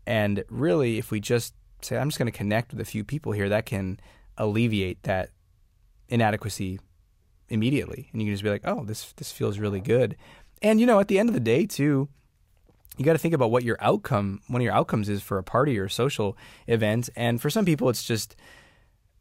And 0.05 0.43
really, 0.49 0.97
if 0.97 1.11
we 1.11 1.19
just 1.19 1.53
say, 1.81 1.97
I'm 1.97 2.09
just 2.09 2.19
going 2.19 2.31
to 2.31 2.37
connect 2.37 2.71
with 2.71 2.81
a 2.81 2.85
few 2.85 3.03
people 3.03 3.31
here, 3.31 3.49
that 3.49 3.65
can 3.65 3.99
alleviate 4.37 5.03
that 5.03 5.29
inadequacy 6.09 6.79
immediately. 7.49 8.09
And 8.11 8.21
you 8.21 8.27
can 8.27 8.33
just 8.33 8.43
be 8.43 8.49
like, 8.49 8.63
oh, 8.65 8.83
this 8.83 9.13
this 9.13 9.31
feels 9.31 9.59
really 9.59 9.81
good. 9.81 10.15
And 10.61 10.79
you 10.79 10.85
know, 10.85 10.99
at 10.99 11.07
the 11.07 11.19
end 11.19 11.29
of 11.29 11.33
the 11.33 11.41
day, 11.41 11.65
too, 11.65 12.09
you 12.97 13.05
got 13.05 13.13
to 13.13 13.19
think 13.19 13.33
about 13.33 13.51
what 13.51 13.63
your 13.63 13.77
outcome, 13.79 14.41
one 14.47 14.61
of 14.61 14.63
your 14.63 14.73
outcomes 14.73 15.09
is 15.09 15.21
for 15.21 15.37
a 15.37 15.43
party 15.43 15.79
or 15.79 15.85
a 15.85 15.89
social 15.89 16.37
event. 16.67 17.09
And 17.15 17.41
for 17.41 17.49
some 17.49 17.65
people, 17.65 17.89
it's 17.89 18.03
just 18.03 18.35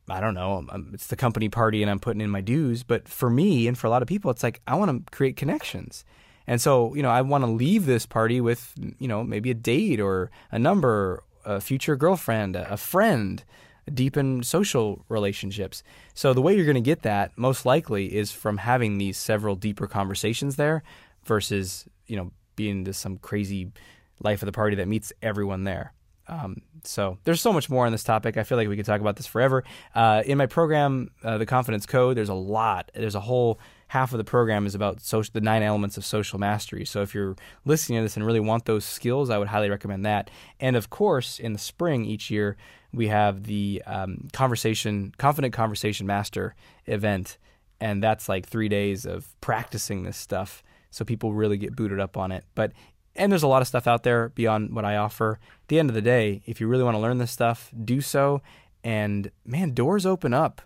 I 0.09 0.21
don't 0.21 0.35
know, 0.35 0.55
um, 0.59 0.69
um, 0.73 0.91
it's 0.93 1.07
the 1.07 1.17
company 1.17 1.49
party 1.49 1.81
and 1.81 1.91
I'm 1.91 2.01
putting 2.01 2.21
in 2.21 2.31
my 2.31 2.41
dues. 2.41 2.83
But 2.83 3.09
for 3.09 3.31
me 3.31 3.69
and 3.69 3.79
for 3.79 3.87
a 3.87 3.91
lot 3.91 4.03
of 4.03 4.09
people, 4.09 4.31
it's 4.31 4.43
like 4.43 4.61
I 4.67 4.75
want 4.75 5.07
to 5.07 5.11
create 5.17 5.37
connections. 5.37 6.05
And 6.47 6.61
so, 6.61 6.95
you 6.95 7.03
know, 7.03 7.11
I 7.11 7.23
want 7.23 7.45
to 7.45 7.51
leave 7.51 7.87
this 7.87 8.07
party 8.07 8.41
with, 8.41 8.73
you 8.99 9.09
know, 9.09 9.23
maybe 9.23 9.51
a 9.51 9.55
date 9.55 10.01
or 10.01 10.31
a 10.51 10.59
number, 10.59 11.23
a 11.45 11.61
future 11.61 11.97
girlfriend, 11.97 12.57
a 12.57 12.77
friend, 12.77 13.45
deepen 13.93 14.43
social 14.43 15.05
relationships. 15.09 15.83
So 16.15 16.33
the 16.33 16.43
way 16.43 16.55
you're 16.55 16.65
going 16.65 16.75
to 16.75 16.81
get 16.81 17.03
that 17.03 17.33
most 17.37 17.67
likely 17.67 18.15
is 18.15 18.33
from 18.33 18.59
having 18.59 18.99
these 18.99 19.19
several 19.19 19.57
deeper 19.57 19.87
conversations 19.87 20.57
there 20.57 20.83
versus, 21.25 21.87
you 22.07 22.17
know, 22.17 22.33
being 22.57 22.85
this 22.85 22.99
some 22.99 23.19
crazy 23.19 23.73
life 24.21 24.43
of 24.43 24.47
the 24.47 24.53
party 24.53 24.77
that 24.77 24.89
meets 24.89 25.13
everyone 25.23 25.65
there. 25.65 25.93
Um, 26.29 26.59
so 26.85 27.19
there's 27.25 27.41
so 27.41 27.53
much 27.53 27.69
more 27.69 27.85
on 27.87 27.93
this 27.93 28.05
topic. 28.05 28.37
I 28.37 28.45
feel 28.45 28.57
like 28.57 28.69
we 28.69 28.77
could 28.77 28.87
talk 28.87 29.01
about 29.01 29.17
this 29.17 29.27
forever. 29.27 29.65
Uh, 29.95 30.23
in 30.25 30.39
my 30.39 30.47
program, 30.47 31.11
uh, 31.25 31.39
the 31.39 31.47
Confidence 31.47 31.87
Code, 31.87 32.17
there's 32.17 32.29
a 32.29 32.35
lot. 32.35 32.91
There's 32.95 33.17
a 33.17 33.21
whole 33.21 33.59
half 33.93 34.13
of 34.13 34.17
the 34.17 34.25
program 34.25 34.65
is 34.65 34.75
about 34.75 35.03
social, 35.03 35.31
the 35.35 35.41
nine 35.43 35.63
elements 35.63 35.99
of 35.99 36.05
social 36.05 36.39
mastery. 36.39 36.83
So 36.83 37.03
if 37.03 37.15
you're 37.15 37.37
listening 37.67 37.99
to 37.99 38.03
this 38.05 38.17
and 38.17 38.25
really 38.25 38.41
want 38.41 38.65
those 38.65 38.87
skills, 38.87 39.29
I 39.29 39.37
would 39.37 39.49
highly 39.49 39.69
recommend 39.69 40.07
that. 40.07 40.31
And 40.59 40.77
of 40.77 40.89
course, 40.89 41.39
in 41.39 41.53
the 41.53 41.59
spring 41.59 42.07
each 42.07 42.31
year, 42.31 42.57
we 42.95 43.09
have 43.09 43.45
the 43.45 43.83
um, 43.87 44.29
conversation, 44.33 45.13
confident 45.19 45.53
conversation 45.53 46.07
master 46.07 46.55
event, 46.87 47.37
and 47.81 48.03
that's 48.03 48.31
like 48.31 48.47
three 48.47 48.71
days 48.71 49.05
of 49.05 49.39
practicing 49.43 50.05
this 50.05 50.17
stuff. 50.17 50.63
So 50.91 51.05
people 51.05 51.35
really 51.35 51.59
get 51.59 51.77
booted 51.77 52.01
up 52.01 52.17
on 52.17 52.33
it. 52.33 52.45
But 52.55 52.73
and 53.15 53.31
there's 53.31 53.43
a 53.43 53.49
lot 53.49 53.61
of 53.61 53.69
stuff 53.69 53.87
out 53.87 54.05
there 54.05 54.31
beyond 54.31 54.75
what 54.75 54.87
I 54.87 54.97
offer. 54.97 55.39
At 55.65 55.69
the 55.69 55.79
end 55.79 55.91
of 55.91 55.95
the 55.95 56.01
day, 56.01 56.41
if 56.47 56.63
you 56.63 56.67
really 56.67 56.83
want 56.83 56.95
to 56.95 57.01
learn 57.01 57.19
this 57.19 57.31
stuff, 57.31 57.71
do 57.85 58.01
so. 58.01 58.41
And 58.83 59.31
man, 59.45 59.75
doors 59.75 60.07
open 60.07 60.33
up 60.33 60.63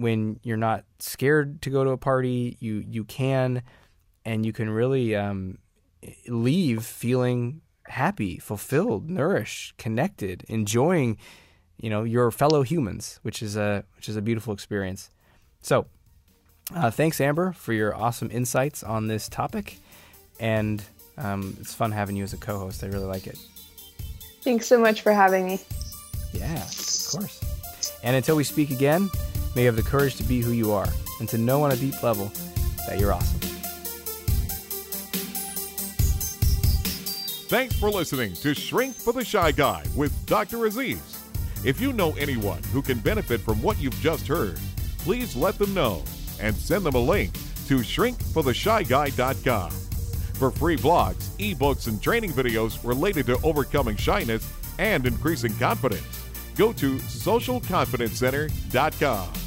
when 0.00 0.40
you're 0.42 0.56
not 0.56 0.84
scared 0.98 1.60
to 1.62 1.70
go 1.70 1.84
to 1.84 1.90
a 1.90 1.98
party. 1.98 2.56
You 2.60 2.84
you 2.88 3.04
can, 3.04 3.62
and 4.24 4.44
you 4.44 4.52
can 4.52 4.70
really 4.70 5.14
um, 5.14 5.58
leave 6.26 6.84
feeling 6.84 7.60
happy, 7.86 8.38
fulfilled, 8.38 9.10
nourished, 9.10 9.76
connected, 9.76 10.44
enjoying, 10.48 11.18
you 11.78 11.90
know, 11.90 12.04
your 12.04 12.30
fellow 12.30 12.62
humans, 12.62 13.20
which 13.22 13.42
is 13.42 13.56
a 13.56 13.84
which 13.96 14.08
is 14.08 14.16
a 14.16 14.22
beautiful 14.22 14.54
experience. 14.54 15.10
So, 15.60 15.86
uh, 16.74 16.90
thanks, 16.90 17.20
Amber, 17.20 17.52
for 17.52 17.72
your 17.72 17.94
awesome 17.94 18.30
insights 18.30 18.82
on 18.82 19.08
this 19.08 19.28
topic, 19.28 19.78
and 20.38 20.82
um, 21.18 21.56
it's 21.60 21.74
fun 21.74 21.92
having 21.92 22.16
you 22.16 22.24
as 22.24 22.32
a 22.32 22.38
co 22.38 22.58
host. 22.58 22.82
I 22.82 22.86
really 22.86 23.04
like 23.04 23.26
it. 23.26 23.38
Thanks 24.42 24.66
so 24.66 24.80
much 24.80 25.02
for 25.02 25.12
having 25.12 25.46
me. 25.46 25.60
Yeah, 26.32 26.62
of 26.62 27.06
course. 27.10 27.44
And 28.02 28.16
until 28.16 28.36
we 28.36 28.44
speak 28.44 28.70
again, 28.70 29.10
may 29.54 29.62
you 29.62 29.66
have 29.66 29.76
the 29.76 29.82
courage 29.82 30.16
to 30.16 30.22
be 30.22 30.40
who 30.40 30.52
you 30.52 30.72
are 30.72 30.88
and 31.18 31.28
to 31.28 31.38
know 31.38 31.62
on 31.62 31.72
a 31.72 31.76
deep 31.76 32.02
level 32.02 32.32
that 32.86 32.98
you're 32.98 33.12
awesome. 33.12 33.40
Thanks 37.50 37.74
for 37.74 37.90
listening 37.90 38.34
to 38.34 38.54
Shrink 38.54 38.94
for 38.94 39.12
the 39.12 39.24
Shy 39.24 39.50
Guy 39.50 39.82
with 39.96 40.14
Dr. 40.26 40.66
Aziz. 40.66 41.18
If 41.64 41.80
you 41.80 41.92
know 41.92 42.12
anyone 42.12 42.62
who 42.72 42.80
can 42.80 43.00
benefit 43.00 43.40
from 43.40 43.60
what 43.60 43.80
you've 43.80 44.00
just 44.00 44.28
heard, 44.28 44.60
please 44.98 45.34
let 45.34 45.58
them 45.58 45.74
know 45.74 46.04
and 46.40 46.54
send 46.54 46.86
them 46.86 46.94
a 46.94 47.00
link 47.00 47.32
to 47.66 47.78
shrinkfortheshyguy.com. 47.78 49.70
For 49.70 50.50
free 50.50 50.76
blogs, 50.76 51.28
ebooks, 51.38 51.88
and 51.88 52.00
training 52.00 52.32
videos 52.32 52.78
related 52.82 53.26
to 53.26 53.38
overcoming 53.42 53.96
shyness 53.96 54.50
and 54.78 55.06
increasing 55.06 55.54
confidence, 55.56 56.24
go 56.56 56.72
to 56.72 56.96
socialconfidencecenter.com. 56.96 59.39